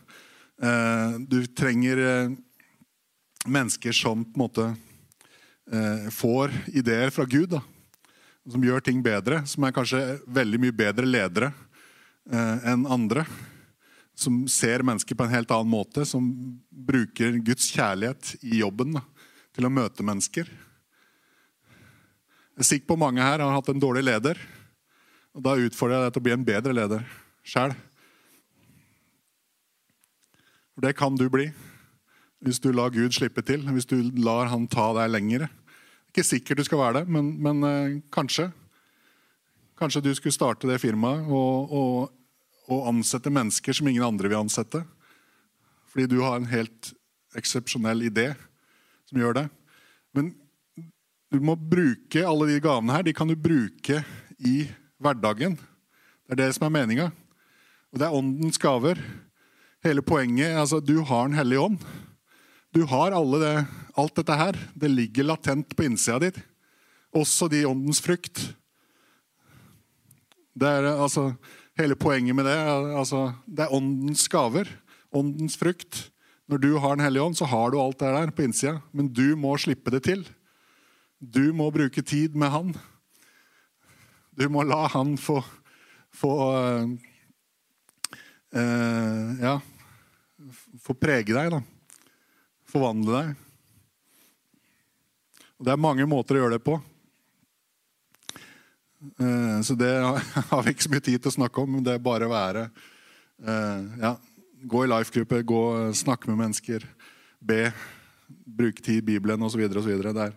Eh, 0.63 1.21
du 1.21 1.45
trenger 1.47 2.33
mennesker 3.45 3.93
som 3.93 4.25
på 4.25 4.39
en 4.39 4.47
måte 4.47 4.73
får 6.13 6.53
ideer 6.77 7.09
fra 7.09 7.25
Gud. 7.25 7.55
Da, 7.55 7.61
som 8.51 8.65
gjør 8.65 8.83
ting 8.85 8.99
bedre. 9.05 9.43
Som 9.49 9.65
er 9.65 9.73
kanskje 9.73 10.01
veldig 10.29 10.61
mye 10.61 10.77
bedre 10.77 11.09
ledere 11.09 11.53
enn 12.31 12.87
andre. 12.89 13.27
Som 14.15 14.45
ser 14.49 14.85
mennesker 14.87 15.17
på 15.19 15.27
en 15.27 15.35
helt 15.35 15.51
annen 15.53 15.73
måte. 15.73 16.07
Som 16.09 16.29
bruker 16.71 17.41
Guds 17.45 17.69
kjærlighet 17.75 18.37
i 18.43 18.61
jobben 18.63 18.95
da, 18.97 19.03
til 19.57 19.69
å 19.69 19.73
møte 19.73 20.07
mennesker. 20.07 20.49
Jeg 22.55 22.63
er 22.63 22.69
sikker 22.69 22.93
på 22.93 23.01
mange 23.01 23.25
her 23.25 23.43
har 23.43 23.57
hatt 23.57 23.69
en 23.73 23.83
dårlig 23.83 24.05
leder. 24.07 24.39
Og 25.35 25.43
Da 25.43 25.57
utfordrer 25.59 25.99
jeg 25.99 26.07
deg 26.07 26.15
til 26.15 26.23
å 26.23 26.27
bli 26.29 26.35
en 26.37 26.47
bedre 26.47 26.77
leder 26.77 27.07
sjæl. 27.45 27.75
For 30.75 30.87
det 30.87 30.97
kan 30.99 31.19
du 31.19 31.29
bli 31.31 31.49
hvis 32.45 32.61
du 32.61 32.69
lar 32.77 32.93
Gud 32.93 33.15
slippe 33.17 33.41
til, 33.47 33.63
hvis 33.73 33.89
du 33.89 33.97
lar 34.21 34.51
Han 34.53 34.67
ta 34.69 34.91
deg 34.99 35.11
lengre. 35.15 35.49
Ikke 36.13 36.27
sikkert 36.27 36.61
du 36.61 36.65
skal 36.69 36.79
være 36.83 37.01
det, 37.01 37.09
men, 37.09 37.31
men 37.41 37.65
eh, 37.65 37.95
kanskje. 38.13 38.51
Kanskje 39.79 40.05
du 40.05 40.13
skulle 40.15 40.35
starte 40.35 40.69
det 40.71 40.79
firmaet 40.83 41.27
og, 41.27 41.73
og, 41.75 42.13
og, 42.69 42.87
ansette 42.93 43.33
mennesker 43.33 43.75
som 43.75 43.89
ingen 43.91 44.07
andre 44.07 44.31
vil 44.31 44.39
ansette. 44.39 44.85
Fordi 45.91 46.07
du 46.11 46.21
har 46.23 46.39
en 46.39 46.51
helt 46.51 46.93
eksepsjonell 47.39 48.07
idé 48.07 48.31
som 49.09 49.19
gjør 49.19 49.41
det. 49.41 49.45
Men 50.15 50.31
du 51.35 51.41
må 51.43 51.57
bruke 51.59 52.23
alle 52.23 52.53
de 52.53 52.63
gavene 52.63 52.95
her. 52.95 53.07
De 53.07 53.15
kan 53.17 53.31
du 53.31 53.35
bruke 53.35 54.05
i 54.39 54.57
hverdagen. 55.03 55.59
Det 56.25 56.37
er 56.37 56.43
det 56.45 56.51
som 56.55 56.69
er 56.69 56.77
meninga. 56.79 57.11
Og 57.91 57.99
det 57.99 58.07
er 58.07 58.15
åndens 58.15 58.61
gaver. 58.63 58.99
Hele 59.85 60.03
poenget 60.03 60.57
altså 60.57 60.81
Du 60.81 61.01
har 61.03 61.29
Den 61.29 61.39
hellige 61.39 61.61
ånd. 61.61 61.79
Du 62.75 62.83
har 62.91 63.11
det, 63.11 63.67
alt 63.95 64.17
dette 64.17 64.35
her. 64.35 64.59
Det 64.75 64.91
ligger 64.91 65.25
latent 65.25 65.77
på 65.77 65.85
innsida 65.87 66.19
di. 66.19 66.31
Også 67.15 67.49
de 67.49 67.67
åndens 67.67 68.01
frukt. 68.03 68.55
Det 70.55 70.71
er 70.71 70.90
altså 70.95 71.33
Hele 71.75 71.97
poenget 71.99 72.37
med 72.38 72.47
det 72.47 72.55
altså, 72.55 73.33
det 73.51 73.64
er 73.64 73.73
åndens 73.75 74.29
gaver. 74.31 74.69
Åndens 75.11 75.57
frukt. 75.59 76.05
Når 76.47 76.61
du 76.62 76.69
har 76.79 76.95
Den 76.95 77.03
hellige 77.03 77.23
ånd, 77.23 77.35
så 77.35 77.49
har 77.51 77.71
du 77.71 77.81
alt 77.81 77.99
det 77.99 78.12
der 78.14 78.31
på 78.31 78.45
innsida. 78.47 78.77
Men 78.93 79.09
du 79.11 79.35
må 79.35 79.57
slippe 79.59 79.90
det 79.90 80.05
til. 80.07 80.23
Du 81.19 81.53
må 81.53 81.71
bruke 81.75 82.03
tid 82.03 82.37
med 82.38 82.53
Han. 82.55 82.75
Du 84.38 84.47
må 84.49 84.62
la 84.62 84.87
han 84.90 85.17
få, 85.19 85.40
få 86.14 86.33
uh, 86.55 86.88
uh, 88.55 89.29
Ja 89.38 89.61
Få 90.83 90.95
prege 90.99 91.31
deg, 91.31 91.53
da. 91.55 91.61
Forvandle 92.69 93.14
deg. 93.14 93.37
Og 95.57 95.64
Det 95.64 95.73
er 95.73 95.81
mange 95.81 96.05
måter 96.11 96.37
å 96.37 96.43
gjøre 96.43 96.59
det 96.59 96.67
på. 96.67 96.75
Uh, 99.21 99.61
så 99.67 99.77
det 99.79 99.90
har 100.51 100.62
vi 100.64 100.75
ikke 100.75 100.87
så 100.87 100.93
mye 100.93 101.05
tid 101.05 101.19
til 101.19 101.33
å 101.33 101.37
snakke 101.38 101.64
om. 101.64 101.81
Det 101.85 101.97
er 101.97 102.05
bare 102.05 102.29
å 102.29 102.35
være 102.35 102.69
ja, 104.01 104.12
Gå 104.71 104.85
i 104.85 104.88
life-gruppe, 104.88 105.40
gå 105.45 105.62
snakke 105.99 106.31
med 106.31 106.38
mennesker, 106.38 106.85
be, 107.43 107.67
bruke 108.47 108.81
tid 108.81 109.03
i 109.03 109.07
Bibelen 109.11 109.43
osv. 109.45 109.61
Det 109.67 110.14
er 110.14 110.37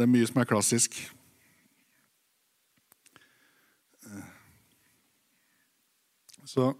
det 0.00 0.06
er 0.06 0.10
mye 0.10 0.26
som 0.26 0.40
er 0.40 0.48
klassisk. 0.48 0.96
Så 6.50 6.70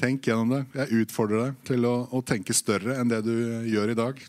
tenk 0.00 0.26
gjennom 0.26 0.54
det. 0.54 0.62
Jeg 0.78 1.02
utfordrer 1.04 1.42
deg 1.50 1.58
til 1.68 1.84
å, 1.88 1.96
å, 2.08 2.22
tenke 2.24 2.56
større 2.56 2.96
enn 2.98 3.10
det 3.10 3.20
du 3.26 3.34
gjør 3.68 3.92
i 3.92 3.98
dag. 3.98 4.22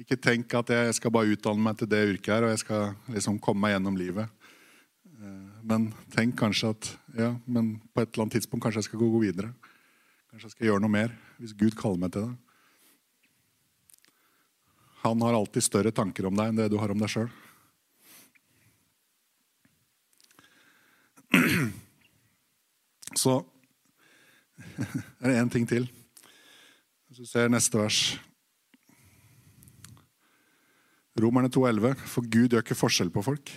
Ikke 0.00 0.16
tenk 0.16 0.54
at 0.56 0.70
jeg 0.72 0.94
skal 0.96 1.12
bare 1.12 1.28
utdanne 1.34 1.60
meg 1.60 1.76
til 1.76 1.88
det 1.90 1.98
yrket 2.14 2.32
her, 2.32 2.44
og 2.46 2.54
jeg 2.54 2.62
skal 2.62 2.82
liksom 3.12 3.36
komme 3.42 3.60
meg 3.66 3.74
gjennom 3.74 3.98
livet. 4.00 4.26
Eh, 5.04 5.48
men 5.68 5.90
tenk 6.14 6.38
kanskje 6.40 6.70
at 6.72 6.88
ja, 7.18 7.34
men 7.44 7.74
på 7.92 8.00
et 8.00 8.08
eller 8.08 8.22
annet 8.24 8.36
tidspunkt 8.38 8.64
kanskje 8.64 8.80
jeg 8.80 8.88
skal 8.88 9.02
gå 9.02 9.20
videre. 9.20 9.50
Kanskje 10.30 10.46
jeg 10.46 10.54
skal 10.54 10.66
gjøre 10.70 10.82
noe 10.86 10.94
mer 10.94 11.10
hvis 11.40 11.52
Gud 11.58 11.74
kaller 11.76 12.00
meg 12.00 12.10
til 12.14 12.24
det. 12.30 12.36
Han 15.02 15.20
har 15.24 15.36
alltid 15.36 15.62
større 15.64 15.92
tanker 15.96 16.28
om 16.28 16.36
deg 16.36 16.46
enn 16.48 16.58
det 16.60 16.70
du 16.72 16.78
har 16.80 16.92
om 16.92 17.00
deg 17.00 17.10
sjøl. 17.12 17.28
Så 23.20 23.36
er 25.20 25.28
det 25.28 25.36
én 25.36 25.52
ting 25.52 25.68
til. 25.68 25.84
Hvis 27.10 27.20
du 27.20 27.26
ser 27.28 27.52
neste 27.52 27.76
vers 27.76 28.00
Romerne 31.22 31.50
2,11. 31.52 31.98
For 32.08 32.26
Gud 32.26 32.54
gjør 32.54 32.64
ikke 32.64 32.78
forskjell 32.78 33.12
på 33.12 33.24
folk. 33.24 33.52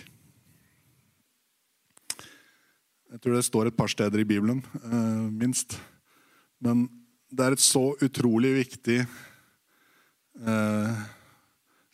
Jeg 3.14 3.22
tror 3.22 3.36
det 3.36 3.46
står 3.46 3.68
et 3.70 3.76
par 3.78 3.90
steder 3.92 4.24
i 4.24 4.26
Bibelen, 4.26 4.58
eh, 4.82 5.26
minst. 5.30 5.76
Men 6.58 6.88
det 7.30 7.44
er 7.44 7.54
et 7.54 7.62
så 7.62 7.92
utrolig 8.02 8.50
viktig 8.56 9.04
eh, 9.04 10.96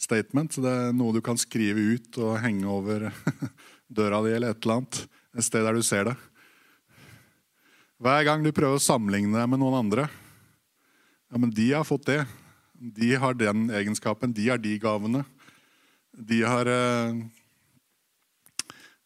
statement. 0.00 0.56
Det 0.56 0.72
er 0.72 0.96
noe 0.96 1.12
du 1.12 1.20
kan 1.24 1.36
skrive 1.40 1.96
ut 1.96 2.18
og 2.24 2.38
henge 2.40 2.64
over 2.68 3.10
døra 4.00 4.22
di 4.24 4.32
eller 4.32 4.54
et 4.54 4.64
eller 4.64 4.80
annet. 4.80 5.02
Et 5.36 5.44
sted 5.44 5.66
der 5.66 5.76
du 5.76 5.84
ser 5.84 6.08
det. 6.08 6.16
Hver 8.00 8.24
gang 8.24 8.40
du 8.40 8.48
prøver 8.56 8.80
å 8.80 8.82
sammenligne 8.82 9.36
deg 9.36 9.50
med 9.52 9.60
noen 9.60 9.76
andre 9.82 10.08
Ja, 11.28 11.36
men 11.36 11.52
de 11.52 11.68
har 11.74 11.84
fått 11.84 12.08
det. 12.08 12.24
De 12.80 13.12
har 13.20 13.36
den 13.36 13.68
egenskapen. 13.76 14.32
De 14.32 14.48
har 14.48 14.58
de 14.58 14.72
gavene. 14.80 15.20
De 16.12 16.42
har 16.42 16.66
eh, 16.66 17.20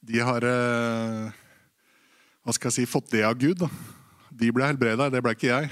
De 0.01 0.21
har 0.21 0.47
eh, 0.49 1.43
Hva 2.45 2.55
skal 2.57 2.71
jeg 2.71 2.77
si 2.79 2.91
Fått 2.91 3.13
det 3.13 3.25
av 3.27 3.37
Gud. 3.41 3.61
Da. 3.61 3.71
De 4.35 4.51
ble 4.53 4.67
helbreda, 4.67 5.11
det 5.13 5.23
ble 5.25 5.35
ikke 5.37 5.53
jeg. 5.53 5.71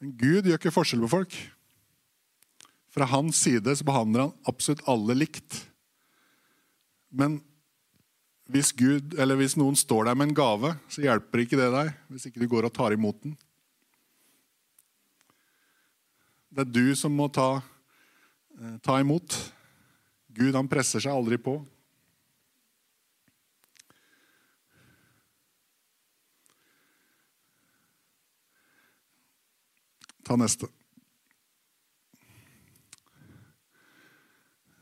Men 0.00 0.14
Gud 0.20 0.46
gjør 0.46 0.60
ikke 0.60 0.74
forskjell 0.74 1.02
på 1.06 1.14
folk. 1.16 1.36
Fra 2.94 3.08
hans 3.10 3.40
side 3.42 3.72
så 3.74 3.86
behandler 3.86 4.28
han 4.28 4.36
absolutt 4.46 4.84
alle 4.90 5.16
likt. 5.18 5.64
Men 7.10 7.40
hvis, 8.52 8.74
Gud, 8.76 9.16
hvis 9.16 9.56
noen 9.56 9.76
står 9.78 10.10
der 10.10 10.18
med 10.18 10.30
en 10.30 10.36
gave, 10.36 10.74
så 10.92 11.02
hjelper 11.02 11.42
ikke 11.42 11.58
det 11.58 11.70
deg 11.72 11.90
hvis 12.12 12.28
ikke 12.28 12.42
du 12.42 12.48
går 12.52 12.68
og 12.68 12.74
tar 12.76 12.94
imot 12.94 13.18
den. 13.24 13.34
Det 16.54 16.62
er 16.62 16.70
du 16.70 16.94
som 16.94 17.14
må 17.16 17.26
ta, 17.34 17.64
eh, 18.60 18.76
ta 18.84 19.00
imot. 19.02 19.34
Gud 20.34 20.56
han 20.58 20.68
presser 20.68 21.02
seg 21.02 21.14
aldri 21.14 21.38
på. 21.38 21.60
Ta 30.24 30.36
neste. 30.40 30.66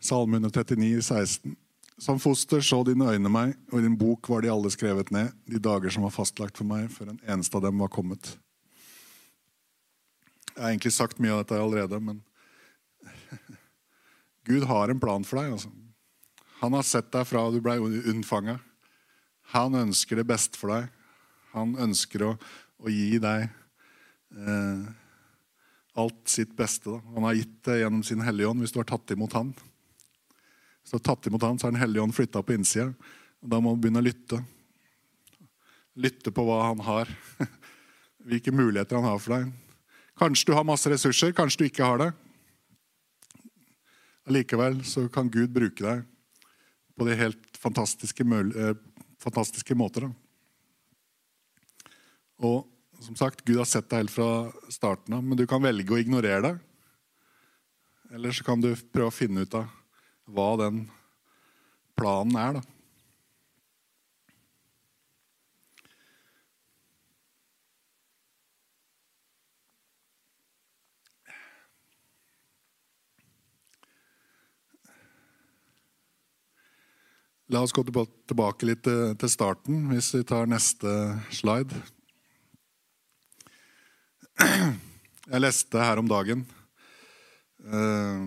Salme 0.03 0.39
139, 0.39 1.03
16. 1.03 1.57
Som 2.03 2.19
foster 2.19 2.63
så 2.65 2.81
dine 2.87 3.07
øyne 3.13 3.31
meg, 3.31 3.53
og 3.71 3.79
i 3.79 3.85
din 3.85 3.99
bok 3.99 4.27
var 4.33 4.43
de 4.43 4.51
alle 4.51 4.71
skrevet 4.75 5.13
ned, 5.15 5.31
de 5.47 5.61
dager 5.63 5.93
som 5.93 6.07
var 6.07 6.15
fastlagt 6.15 6.59
for 6.59 6.67
meg, 6.67 6.89
før 6.91 7.13
en 7.13 7.21
eneste 7.29 7.59
av 7.59 7.67
dem 7.67 7.79
var 7.79 7.93
kommet. 7.93 8.33
Jeg 10.53 10.59
har 10.59 10.73
egentlig 10.73 10.95
sagt 10.97 11.21
mye 11.23 11.37
av 11.37 11.45
dette 11.45 11.61
allerede, 11.61 12.01
men 12.03 12.19
Gud 14.49 14.67
har 14.71 14.91
en 14.91 15.01
plan 15.01 15.25
for 15.27 15.41
deg. 15.41 15.55
Altså. 15.57 15.71
Han 16.63 16.77
har 16.77 16.87
sett 16.87 17.11
deg 17.15 17.27
fra 17.29 17.45
du 17.51 17.61
ble 17.63 17.79
unnfanga. 17.83 18.59
Han 19.55 19.75
ønsker 19.77 20.19
det 20.19 20.29
beste 20.31 20.59
for 20.59 20.75
deg. 20.75 20.89
Han 21.53 21.77
ønsker 21.81 22.25
å, 22.27 22.33
å 22.81 22.93
gi 22.93 23.19
deg 23.23 23.45
eh, 23.47 24.85
alt 25.99 26.23
sitt 26.31 26.55
beste. 26.57 26.91
Da. 26.91 27.03
Han 27.17 27.29
har 27.29 27.37
gitt 27.37 27.59
det 27.69 27.83
gjennom 27.83 28.07
sin 28.07 28.25
Hellige 28.25 28.51
Ånd 28.51 28.65
hvis 28.65 28.75
du 28.75 28.81
har 28.81 28.89
tatt 28.89 29.15
imot 29.15 29.37
Han. 29.37 29.53
Hvis 30.83 30.91
du 30.91 30.99
har 30.99 31.05
tatt 31.07 31.29
imot 31.31 31.45
han, 31.47 31.59
så 31.59 31.69
er 31.69 31.75
Den 31.77 31.83
hellige 31.83 32.03
ånd 32.03 32.15
flytta 32.15 32.43
på 32.43 32.57
innsida. 32.57 32.91
Da 33.39 33.61
må 33.63 33.75
du 33.75 33.83
begynne 33.83 34.03
å 34.03 34.07
lytte. 34.07 34.41
Lytte 35.95 36.33
på 36.35 36.45
hva 36.47 36.59
han 36.69 36.83
har. 36.83 37.11
Hvilke 38.29 38.55
muligheter 38.55 38.99
han 38.99 39.07
har 39.07 39.21
for 39.23 39.37
deg. 39.37 39.53
Kanskje 40.19 40.51
du 40.51 40.57
har 40.57 40.67
masse 40.67 40.91
ressurser, 40.91 41.33
kanskje 41.35 41.63
du 41.63 41.69
ikke 41.69 41.87
har 41.87 42.03
det. 42.03 42.11
Allikevel 44.29 44.85
så 44.87 45.09
kan 45.11 45.31
Gud 45.31 45.51
bruke 45.55 45.83
deg 45.83 46.05
på 46.99 47.07
de 47.09 47.17
helt 47.19 47.57
fantastiske, 47.59 48.23
eh, 48.23 48.75
fantastiske 49.19 49.75
måter. 49.75 50.07
Da. 50.07 50.13
Og 52.43 52.69
som 53.03 53.17
sagt, 53.19 53.45
Gud 53.45 53.59
har 53.59 53.67
sett 53.67 53.89
deg 53.91 54.05
helt 54.05 54.15
fra 54.15 54.53
starten 54.71 55.15
av, 55.17 55.25
men 55.25 55.39
du 55.39 55.47
kan 55.47 55.63
velge 55.63 55.95
å 55.95 55.99
ignorere 55.99 56.43
det. 56.43 56.55
Eller 58.13 58.31
så 58.31 58.45
kan 58.45 58.61
du 58.61 58.75
prøve 58.93 59.11
å 59.11 59.15
finne 59.15 59.43
ut 59.43 59.55
av 59.59 59.67
hva 60.31 60.57
den 60.61 60.85
planen 61.99 62.37
er. 62.39 62.61
da. 62.61 62.63
La 77.53 77.61
oss 77.61 77.75
gå 77.77 77.83
tilbake 77.85 78.65
litt 78.65 78.87
til 78.87 79.29
starten, 79.29 79.91
hvis 79.91 80.15
vi 80.17 80.23
tar 80.25 80.49
neste 80.49 80.89
slide. 81.37 81.77
Jeg 84.43 85.43
leste 85.43 85.83
her 85.85 86.01
om 86.01 86.09
dagen 86.09 86.41
eh, 87.69 88.23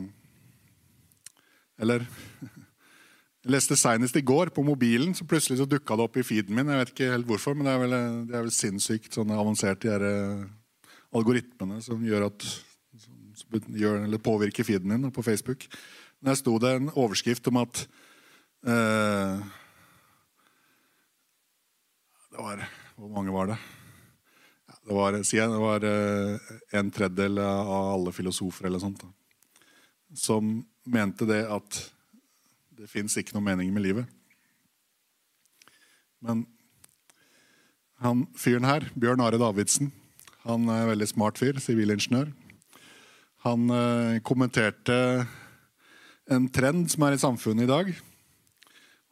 Eller 1.81 2.05
Jeg 2.05 3.51
leste 3.55 3.77
senest 3.77 4.15
i 4.15 4.23
går 4.25 4.53
på 4.53 4.63
mobilen, 4.65 5.17
så 5.17 5.25
plutselig 5.27 5.59
så 5.59 5.67
dukka 5.69 5.97
det 5.97 6.05
opp 6.05 6.21
i 6.21 6.25
feeden 6.25 6.55
min. 6.55 6.69
Jeg 6.71 6.83
vet 6.83 6.93
ikke 6.93 7.11
helt 7.15 7.27
hvorfor, 7.29 7.57
men 7.57 7.67
det 7.67 7.73
er 7.73 7.81
vel, 7.81 7.97
det 8.29 8.37
er 8.37 8.45
vel 8.45 8.55
sinnssykt 8.55 9.17
sånn 9.17 9.33
avansert, 9.33 9.81
de 9.81 9.91
her 9.91 10.05
eh, 10.05 10.47
algoritmene 11.17 11.81
som 11.85 12.01
gjør 12.05 12.29
at 12.29 12.49
som 13.35 13.69
gjør, 13.73 14.05
eller 14.05 14.21
påvirker 14.23 14.65
feeden 14.65 14.93
din 14.95 15.13
på 15.13 15.25
Facebook. 15.25 15.65
Der 16.25 16.37
sto 16.37 16.55
det 16.61 16.77
en 16.77 16.93
overskrift 16.93 17.49
om 17.51 17.65
at 17.65 17.85
Eh, 17.85 18.04
det 18.65 19.41
var 22.39 22.63
Hvor 22.95 23.11
mange 23.13 23.33
var 23.33 23.47
det? 23.51 23.57
Det 24.85 24.93
var, 24.93 25.11
det 25.11 25.59
var 25.61 25.83
eh, 25.83 26.39
en 26.77 26.91
tredjedel 26.93 27.39
av 27.41 27.69
alle 27.93 28.11
filosofer 28.13 28.67
eller 28.67 28.79
sånt, 28.79 29.01
som 30.13 30.65
mente 30.85 31.25
det 31.25 31.41
at 31.49 31.79
det 32.77 32.89
fins 32.91 33.17
ikke 33.17 33.33
noe 33.33 33.45
mening 33.47 33.73
med 33.73 33.81
livet. 33.81 34.05
Men 36.21 36.45
han 38.01 38.27
fyren 38.37 38.67
her, 38.69 38.85
Bjørn 38.93 39.23
Are 39.25 39.41
Davidsen, 39.41 39.89
han 40.45 40.69
er 40.69 40.83
en 40.83 40.91
veldig 40.93 41.09
smart 41.09 41.41
fyr, 41.41 41.57
sivilingeniør. 41.57 42.29
Han 43.45 43.69
eh, 43.73 44.21
kommenterte 44.25 45.25
en 46.29 46.49
trend 46.53 46.91
som 46.93 47.05
er 47.07 47.17
i 47.17 47.21
samfunnet 47.21 47.65
i 47.65 47.73
dag 47.73 47.95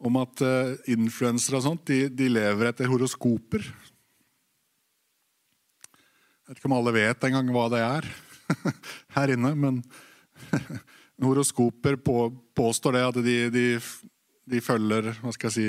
om 0.04 0.20
at 0.20 0.42
uh, 0.44 0.74
influensere 0.92 1.58
og 1.58 1.64
sånt, 1.66 1.86
de, 1.88 2.08
de, 2.12 2.28
lever 2.32 2.70
etter 2.70 2.90
horoskoper. 2.90 3.64
Jeg 6.44 6.52
vet 6.52 6.60
ikke 6.60 6.68
om 6.68 6.76
alle 6.76 6.92
vet 6.92 7.24
engang 7.24 7.48
hva 7.54 7.68
det 7.72 7.80
er 7.84 8.08
her 9.16 9.32
inne, 9.32 9.54
men 9.56 9.80
horoskoper 11.24 11.96
på, 12.04 12.28
påstår 12.56 12.98
det 12.98 13.04
at 13.08 13.20
de, 13.24 13.36
de, 13.54 13.66
de, 14.52 14.60
følger 14.64 15.14
hva 15.22 15.32
skal 15.32 15.48
jeg 15.48 15.56
si 15.56 15.68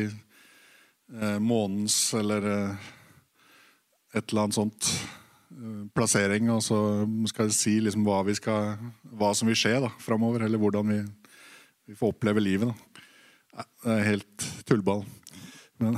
eh, 1.15 1.37
månens 1.39 1.95
eller 2.17 2.49
eh, 2.51 2.89
et 4.15 4.25
eller 4.25 4.45
annet 4.45 4.57
sånt 4.57 4.89
plassering, 5.95 6.49
og 6.51 6.59
så 6.65 6.77
skal 7.31 7.47
de 7.47 7.55
si 7.55 7.77
liksom 7.79 8.03
hva, 8.03 8.17
skal, 8.35 8.75
hva, 9.15 9.29
som 9.37 9.47
vil 9.47 9.55
skje 9.55 9.77
da, 9.85 9.91
framover, 10.03 10.43
eller 10.43 10.59
hvordan 10.59 10.91
vi, 10.91 10.99
vi 11.87 11.95
får 11.95 12.11
oppleve 12.11 12.43
livet. 12.43 12.73
Da. 12.73 12.94
Det 13.55 13.91
er 13.93 14.07
helt 14.09 14.45
tullball. 14.67 15.03
Men, 15.79 15.97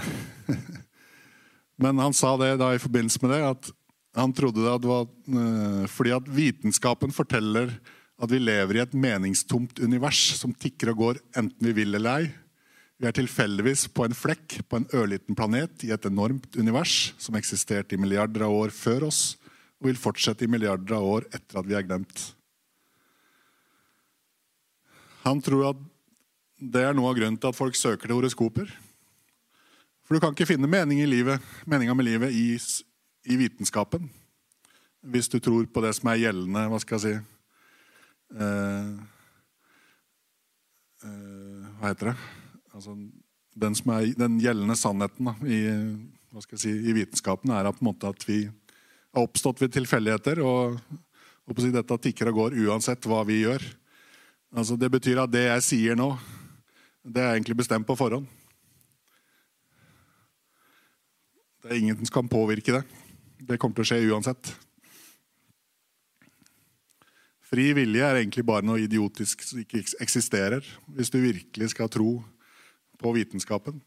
men, 1.84 2.02
han 2.02 2.16
sa 2.18 2.36
det 2.42 2.56
da 2.62 2.74
i 2.74 2.82
forbindelse 2.82 3.22
med 3.24 3.34
det, 3.34 3.44
at 3.56 3.72
han 4.18 4.34
trodde 4.34 4.66
det 4.66 4.90
var 4.90 5.06
uh, 5.06 5.86
fordi 5.94 6.14
at 6.16 6.30
vitenskapen 6.34 7.14
forteller 7.14 7.72
at 8.18 8.32
vi 8.34 8.40
lever 8.42 8.80
i 8.80 8.82
et 8.82 8.96
meningstomt 8.98 9.78
univers 9.80 10.20
som 10.40 10.54
tikker 10.58 10.94
og 10.94 11.02
går 11.04 11.20
enten 11.38 11.70
vi 11.70 11.76
vil 11.78 11.98
eller 12.00 12.24
ei. 12.24 12.30
Vi 12.98 13.06
er 13.06 13.14
tilfeldigvis 13.14 13.86
på 13.94 14.08
en 14.08 14.16
flekk 14.18 14.56
på 14.66 14.80
en 14.80 14.88
ørliten 14.98 15.38
planet 15.38 15.86
i 15.86 15.92
et 15.94 16.08
enormt 16.10 16.58
univers 16.58 17.12
som 17.22 17.38
eksisterte 17.38 17.94
i 17.94 18.02
milliarder 18.02 18.48
av 18.48 18.56
år 18.58 18.74
før 18.74 19.06
oss, 19.12 19.36
og 19.78 19.92
vil 19.92 20.00
fortsette 20.02 20.48
i 20.48 20.50
milliarder 20.50 20.98
av 20.98 21.06
år 21.06 21.28
etter 21.30 21.62
at 21.62 21.70
vi 21.70 21.78
er 21.78 21.86
glemt. 21.86 22.24
Han 25.28 25.44
tror 25.46 25.76
at 25.76 25.86
det 26.58 26.82
er 26.82 26.96
noe 26.98 27.12
av 27.12 27.18
grunnen 27.18 27.38
til 27.38 27.52
at 27.52 27.58
folk 27.58 27.78
søker 27.78 28.10
til 28.10 28.18
horoskoper. 28.18 28.70
For 30.08 30.16
du 30.16 30.24
kan 30.24 30.34
ikke 30.34 30.48
finne 30.50 30.70
mening 30.72 31.04
livet, 31.06 31.44
meninga 31.70 31.94
med 31.94 32.08
livet 32.08 32.34
i, 32.34 32.56
i, 33.28 33.38
vitenskapen. 33.38 34.08
Hvis 35.06 35.30
du 35.30 35.38
tror 35.44 35.68
på 35.70 35.84
det 35.84 35.94
som 35.94 36.10
er 36.10 36.24
gjeldende 36.24 36.64
Hva 36.72 36.80
skal 36.82 36.98
jeg 36.98 37.04
si 37.04 37.12
eh, 38.42 38.88
eh, 41.06 41.68
Hva 41.78 41.92
heter 41.92 42.10
det? 42.10 42.16
Altså, 42.74 42.96
den, 43.54 43.78
er, 43.94 44.08
den, 44.18 44.40
gjeldende 44.42 44.78
sannheten 44.80 45.30
da, 45.30 45.36
i, 45.46 45.60
si, 46.58 46.74
i 46.74 46.96
vitenskapen 46.98 47.54
er 47.54 47.70
at, 47.70 47.84
at 48.10 48.26
vi 48.28 48.40
har 48.48 49.22
oppstått 49.22 49.62
ved 49.62 49.76
tilfeldigheter. 49.78 50.42
Og, 50.42 50.80
og 51.46 51.62
si, 51.62 51.70
dette 51.76 52.02
tikker 52.08 52.32
og 52.34 52.42
går 52.42 52.58
uansett 52.66 53.06
hva 53.06 53.22
vi 53.28 53.44
gjør. 53.44 53.64
Altså, 54.58 54.80
det 54.80 54.90
betyr 54.92 55.22
at 55.22 55.32
det 55.34 55.46
jeg 55.46 55.68
sier 55.68 56.00
nå, 56.00 56.14
det 57.08 57.24
er 57.24 57.36
egentlig 57.38 57.56
bestemt 57.62 57.88
på 57.88 57.96
forhånd. 57.96 58.28
Det 61.64 61.72
er 61.72 61.80
ingen 61.80 62.00
som 62.00 62.14
kan 62.20 62.32
påvirke 62.32 62.76
det. 62.76 62.84
Det 63.48 63.60
kommer 63.60 63.78
til 63.78 63.86
å 63.86 63.90
skje 63.92 64.00
uansett. 64.12 64.54
Fri 67.48 67.70
vilje 67.76 68.04
er 68.04 68.20
egentlig 68.20 68.44
bare 68.48 68.66
noe 68.68 68.82
idiotisk 68.84 69.46
som 69.48 69.62
ikke 69.62 69.86
eksisterer, 70.04 70.66
hvis 70.92 71.12
du 71.14 71.22
virkelig 71.24 71.72
skal 71.72 71.92
tro 71.92 72.18
på 73.00 73.14
vitenskapen. 73.16 73.80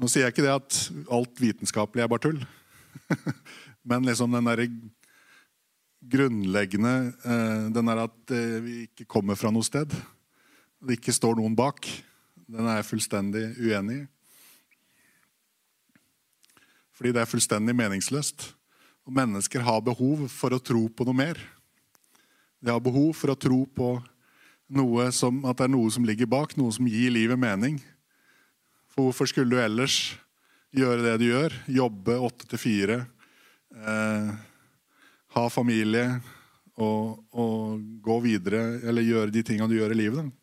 Nå 0.00 0.08
sier 0.08 0.26
jeg 0.26 0.34
ikke 0.34 0.46
det 0.46 0.56
at 0.56 0.78
alt 1.12 1.42
vitenskapelig 1.42 2.02
er 2.02 2.10
bare 2.10 2.24
tull. 2.24 2.40
Men 3.88 4.08
liksom 4.08 4.34
den 4.34 4.48
derre 4.50 4.66
grunnleggende 6.10 6.94
eh, 7.12 7.66
Den 7.70 7.90
der 7.90 8.00
at 8.06 8.32
eh, 8.34 8.56
vi 8.64 8.74
ikke 8.88 9.06
kommer 9.12 9.36
fra 9.38 9.52
noe 9.52 9.66
sted 9.66 9.92
det 10.80 10.96
ikke 10.98 11.14
står 11.14 11.36
noen 11.38 11.56
bak, 11.56 11.86
den 12.50 12.66
er 12.66 12.80
jeg 12.80 12.88
fullstendig 12.88 13.44
uenig 13.60 14.00
i. 14.00 14.06
Fordi 16.96 17.14
det 17.16 17.22
er 17.22 17.30
fullstendig 17.30 17.72
meningsløst. 17.76 18.50
Og 19.08 19.14
mennesker 19.16 19.62
har 19.64 19.80
behov 19.84 20.26
for 20.28 20.52
å 20.52 20.60
tro 20.60 20.82
på 20.92 21.06
noe 21.08 21.16
mer. 21.16 21.38
De 22.60 22.68
har 22.68 22.82
behov 22.84 23.14
for 23.16 23.32
å 23.32 23.38
tro 23.40 23.62
på 23.64 23.94
som, 25.16 25.40
at 25.48 25.58
det 25.58 25.66
er 25.66 25.72
noe 25.72 25.90
som 25.90 26.04
ligger 26.06 26.28
bak, 26.30 26.52
noe 26.60 26.70
som 26.72 26.86
gir 26.86 27.10
livet 27.10 27.40
mening. 27.40 27.80
For 28.92 29.08
hvorfor 29.08 29.30
skulle 29.30 29.50
du 29.50 29.62
ellers 29.62 30.14
gjøre 30.76 31.02
det 31.06 31.16
du 31.22 31.26
gjør? 31.30 31.56
Jobbe 31.66 32.18
åtte 32.20 32.46
til 32.50 32.60
fire, 32.60 32.98
eh, 33.74 34.30
ha 35.34 35.48
familie 35.48 36.20
og, 36.76 37.24
og, 37.32 37.80
gå 38.02 38.20
videre, 38.20 38.80
eller 38.84 39.02
gjøre 39.02 39.34
de 39.34 39.42
tingene 39.42 39.70
du 39.70 39.78
gjør 39.78 39.96
i 39.96 40.00
livet? 40.02 40.20
Da. 40.28 40.39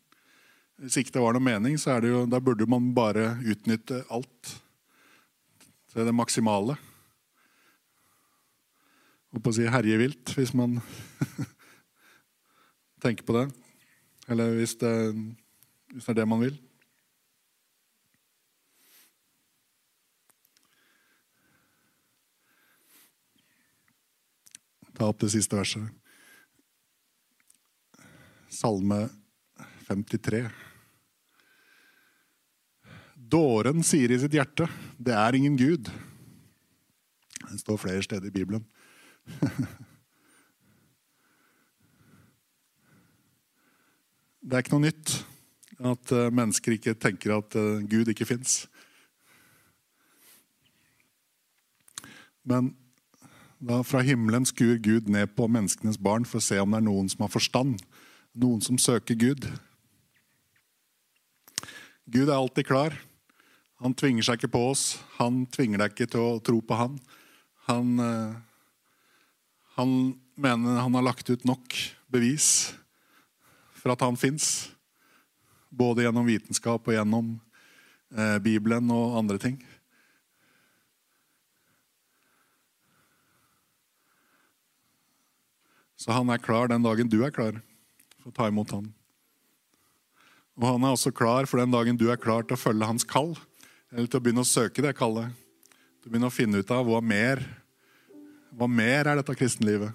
Hvis 0.78 1.00
ikke 1.00 1.10
det 1.16 1.22
var 1.24 1.34
noe 1.34 1.42
mening, 1.42 1.74
så 1.74 1.96
er 1.96 2.04
det 2.04 2.10
jo, 2.12 2.20
da 2.30 2.38
burde 2.38 2.66
man 2.70 2.92
bare 2.94 3.32
utnytte 3.42 4.04
alt 4.14 4.50
til 5.90 6.06
det 6.06 6.14
maksimale. 6.14 6.76
Og 9.34 9.42
på 9.42 9.50
å 9.50 9.56
si 9.56 9.66
herje 9.66 9.98
vilt, 9.98 10.30
hvis 10.38 10.54
man 10.54 10.78
tenker 13.02 13.26
på 13.26 13.34
det. 13.40 13.48
Eller 14.30 14.54
hvis 14.54 14.76
det, 14.78 14.92
hvis 15.96 16.06
det 16.06 16.14
er 16.14 16.20
det 16.20 16.28
man 16.30 16.46
vil. 16.46 16.54
Ta 24.94 25.10
opp 25.10 25.26
det 25.26 25.32
siste 25.34 25.58
verset. 25.58 25.90
Salme 28.62 29.08
53. 29.90 30.67
Dåren 33.28 33.82
sier 33.84 34.10
i 34.10 34.18
sitt 34.18 34.32
hjerte 34.32 34.68
'det 34.96 35.14
er 35.14 35.34
ingen 35.34 35.58
Gud'. 35.58 35.90
Det 37.50 37.60
står 37.60 37.76
flere 37.76 38.02
steder 38.02 38.26
i 38.26 38.30
Bibelen. 38.30 38.64
Det 44.48 44.56
er 44.56 44.62
ikke 44.64 44.78
noe 44.78 44.88
nytt. 44.88 45.26
At 45.78 46.12
eh, 46.12 46.30
mennesker 46.32 46.72
ikke 46.72 46.94
tenker 46.96 47.36
at 47.36 47.54
eh, 47.54 47.84
Gud 47.84 48.08
ikke 48.08 48.24
fins. 48.24 48.68
Men 52.48 52.72
da 53.60 53.82
fra 53.84 54.00
himmelen 54.00 54.46
skur 54.48 54.78
Gud 54.80 55.10
ned 55.12 55.34
på 55.36 55.46
menneskenes 55.50 55.98
barn 56.00 56.24
for 56.24 56.40
å 56.40 56.46
se 56.46 56.58
om 56.62 56.70
det 56.70 56.80
er 56.80 56.86
noen 56.86 57.08
som 57.12 57.26
har 57.26 57.34
forstand. 57.34 57.76
Noen 58.32 58.62
som 58.64 58.78
søker 58.80 59.14
Gud. 59.18 59.50
Gud 62.08 62.28
er 62.28 62.38
alltid 62.38 62.64
klar. 62.70 62.96
Han 63.84 63.94
tvinger 63.94 64.26
seg 64.26 64.40
ikke 64.40 64.52
på 64.56 64.62
oss. 64.72 64.84
Han 65.20 65.44
tvinger 65.54 65.82
deg 65.82 65.94
ikke 65.94 66.10
til 66.10 66.24
å 66.24 66.40
tro 66.42 66.58
på 66.64 66.78
han. 66.78 66.98
Han, 67.68 68.00
han 69.76 69.92
mener 70.34 70.80
han 70.82 70.96
har 70.98 71.06
lagt 71.06 71.30
ut 71.30 71.44
nok 71.46 71.76
bevis 72.10 72.72
for 73.78 73.94
at 73.94 74.02
han 74.02 74.18
fins. 74.18 74.70
Både 75.68 76.04
gjennom 76.04 76.26
vitenskap 76.26 76.86
og 76.88 76.94
gjennom 76.94 77.34
eh, 78.16 78.38
Bibelen 78.42 78.90
og 78.94 79.18
andre 79.20 79.38
ting. 79.42 79.58
Så 85.98 86.14
han 86.14 86.30
er 86.30 86.40
klar 86.40 86.70
den 86.70 86.84
dagen 86.86 87.10
du 87.10 87.20
er 87.26 87.34
klar 87.34 87.58
for 88.22 88.30
å 88.30 88.34
ta 88.34 88.46
imot 88.48 88.72
han. 88.72 88.86
Og 90.58 90.66
han 90.66 90.86
er 90.86 90.94
også 90.94 91.12
klar 91.14 91.46
for 91.46 91.60
den 91.60 91.74
dagen 91.74 91.98
du 91.98 92.08
er 92.10 92.20
klar 92.20 92.46
til 92.46 92.54
å 92.54 92.60
følge 92.60 92.86
hans 92.86 93.06
kall. 93.06 93.34
Eller 93.94 94.08
til 94.08 94.20
å 94.20 94.24
begynne 94.24 94.44
å 94.44 94.48
søke 94.48 94.84
det 94.84 94.96
kallet. 94.98 95.32
Til 95.98 96.10
å 96.10 96.12
begynne 96.12 96.28
å 96.28 96.34
finne 96.34 96.60
ut 96.60 96.74
av 96.74 96.84
hva 96.88 97.00
mer 97.04 97.42
Hva 98.58 98.66
mer 98.66 99.06
er 99.06 99.18
dette 99.20 99.36
kristenlivet? 99.36 99.92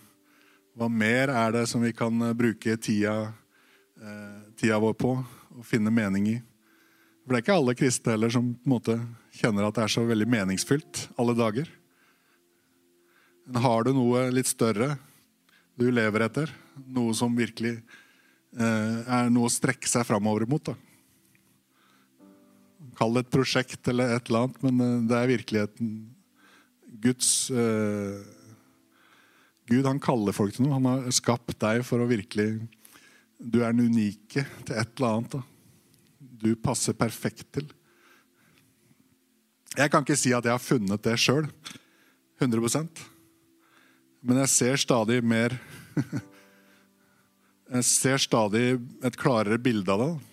Hva 0.77 0.87
mer 0.89 1.31
er 1.33 1.53
det 1.53 1.63
som 1.69 1.81
vi 1.83 1.91
kan 1.93 2.13
eh, 2.21 2.35
bruke 2.37 2.77
tida, 2.81 3.33
eh, 3.99 4.37
tida 4.57 4.77
vår 4.81 4.93
på 4.97 5.11
og 5.17 5.65
finne 5.67 5.91
mening 5.93 6.27
i? 6.31 6.35
For 7.23 7.33
det 7.33 7.39
er 7.39 7.43
ikke 7.45 7.57
alle 7.57 7.75
kristne 7.77 8.13
heller 8.15 8.33
som 8.33 8.51
på 8.53 8.67
en 8.67 8.73
måte 8.75 8.95
kjenner 9.35 9.67
at 9.67 9.77
det 9.77 9.83
er 9.85 9.93
så 9.93 10.05
veldig 10.05 10.27
meningsfylt 10.29 11.03
alle 11.19 11.35
dager. 11.37 11.69
Men 13.45 13.65
har 13.65 13.85
du 13.85 13.93
noe 13.97 14.27
litt 14.33 14.49
større 14.49 14.93
du 15.79 15.89
lever 15.91 16.27
etter, 16.27 16.53
noe 16.93 17.13
som 17.17 17.33
virkelig 17.35 17.75
eh, 17.75 18.97
er 19.01 19.33
noe 19.33 19.49
å 19.49 19.53
strekke 19.53 19.89
seg 19.89 20.05
framover 20.07 20.45
mot, 20.49 20.71
da. 20.71 20.77
Kall 22.97 23.15
det 23.15 23.25
et 23.25 23.33
prosjekt 23.33 23.89
eller 23.91 24.15
et 24.15 24.29
eller 24.29 24.45
annet, 24.45 24.63
men 24.65 24.81
eh, 24.83 25.03
det 25.09 25.19
er 25.19 25.31
virkeligheten. 25.33 25.93
Guds 27.03 27.49
uh, 27.51 28.21
Gud 29.67 29.87
han 29.87 30.01
kaller 30.03 30.35
folk 30.35 30.55
til 30.55 30.67
noe. 30.67 30.77
Han 30.77 30.89
har 30.89 31.15
skapt 31.15 31.55
deg 31.63 31.81
for 31.87 32.03
å 32.03 32.09
virkelig 32.09 32.61
Du 33.39 33.61
er 33.63 33.73
den 33.73 33.89
unike 33.91 34.45
til 34.63 34.75
et 34.77 34.91
eller 34.97 35.17
annet. 35.17 35.33
Da. 35.33 35.41
Du 36.43 36.51
passer 36.59 36.95
perfekt 36.95 37.47
til. 37.55 37.65
Jeg 39.73 39.89
kan 39.89 40.05
ikke 40.05 40.19
si 40.19 40.33
at 40.35 40.45
jeg 40.45 40.53
har 40.53 40.61
funnet 40.61 41.01
det 41.03 41.17
sjøl. 41.19 41.47
100% 42.41 43.01
Men 44.25 44.39
jeg 44.43 44.51
ser 44.51 44.79
stadig 44.81 45.19
mer 45.23 45.55
Jeg 47.73 47.85
ser 47.87 48.21
stadig 48.21 48.75
et 49.01 49.15
klarere 49.17 49.57
bilde 49.61 49.89
av 49.89 50.01
det. 50.01 50.32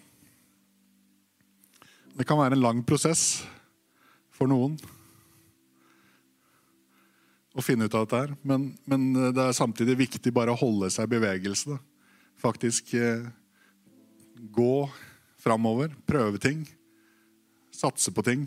Det 2.20 2.26
kan 2.28 2.36
være 2.36 2.52
en 2.52 2.60
lang 2.60 2.80
prosess 2.84 3.46
for 4.36 4.44
noen 4.50 4.74
å 7.56 7.64
finne 7.64 7.86
ut 7.88 7.94
av 7.96 8.04
dette 8.04 8.18
her. 8.20 8.34
Men, 8.44 8.66
men, 8.84 9.06
eh, 9.16 9.30
det 9.32 9.46
er 9.46 9.56
samtidig 9.56 9.96
viktig 10.02 10.32
bare 10.36 10.52
å 10.52 10.60
holde 10.60 10.90
seg 10.92 11.08
i 11.08 11.14
bevegelse. 11.14 11.72
Da. 11.72 11.78
Faktisk 12.44 12.92
eh, 12.92 13.24
gå 14.52 14.74
framover, 15.40 15.96
prøve 16.04 16.36
ting. 16.44 16.66
Satse 17.72 18.12
på 18.12 18.26
ting. 18.28 18.44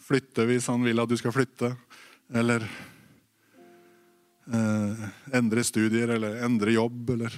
Flytte 0.00 0.48
hvis 0.48 0.70
han 0.72 0.80
vil 0.88 1.04
at 1.04 1.12
du 1.12 1.16
skal 1.20 1.36
flytte. 1.36 1.74
Eller 2.32 2.64
eh, 4.48 5.06
endre 5.36 5.68
studier, 5.68 6.16
eller 6.16 6.40
endre 6.48 6.72
jobb, 6.80 7.04
eller 7.18 7.36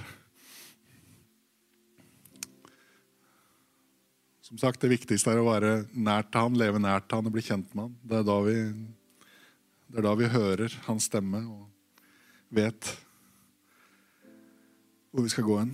Som 4.51 4.57
sagt, 4.57 4.81
Det 4.83 4.89
viktigste 4.91 5.31
er 5.31 5.39
å 5.39 5.47
være 5.47 5.85
nært 5.95 6.27
til 6.27 6.43
han, 6.43 6.57
leve 6.59 6.79
nært 6.83 7.05
til 7.07 7.21
han 7.21 7.27
og 7.29 7.31
bli 7.31 7.43
kjent 7.45 7.69
med 7.71 7.85
han. 7.85 7.93
Det 8.03 8.17
er 8.19 8.25
da 8.27 8.35
vi 8.43 8.55
er 9.95 10.03
da 10.03 10.11
vi 10.19 10.27
hører 10.27 10.75
hans 10.87 11.07
stemme 11.07 11.39
og 11.47 11.63
vet 12.51 12.89
hvor 15.11 15.23
vi 15.23 15.31
skal 15.31 15.47
gå 15.47 15.55
hen. 15.59 15.71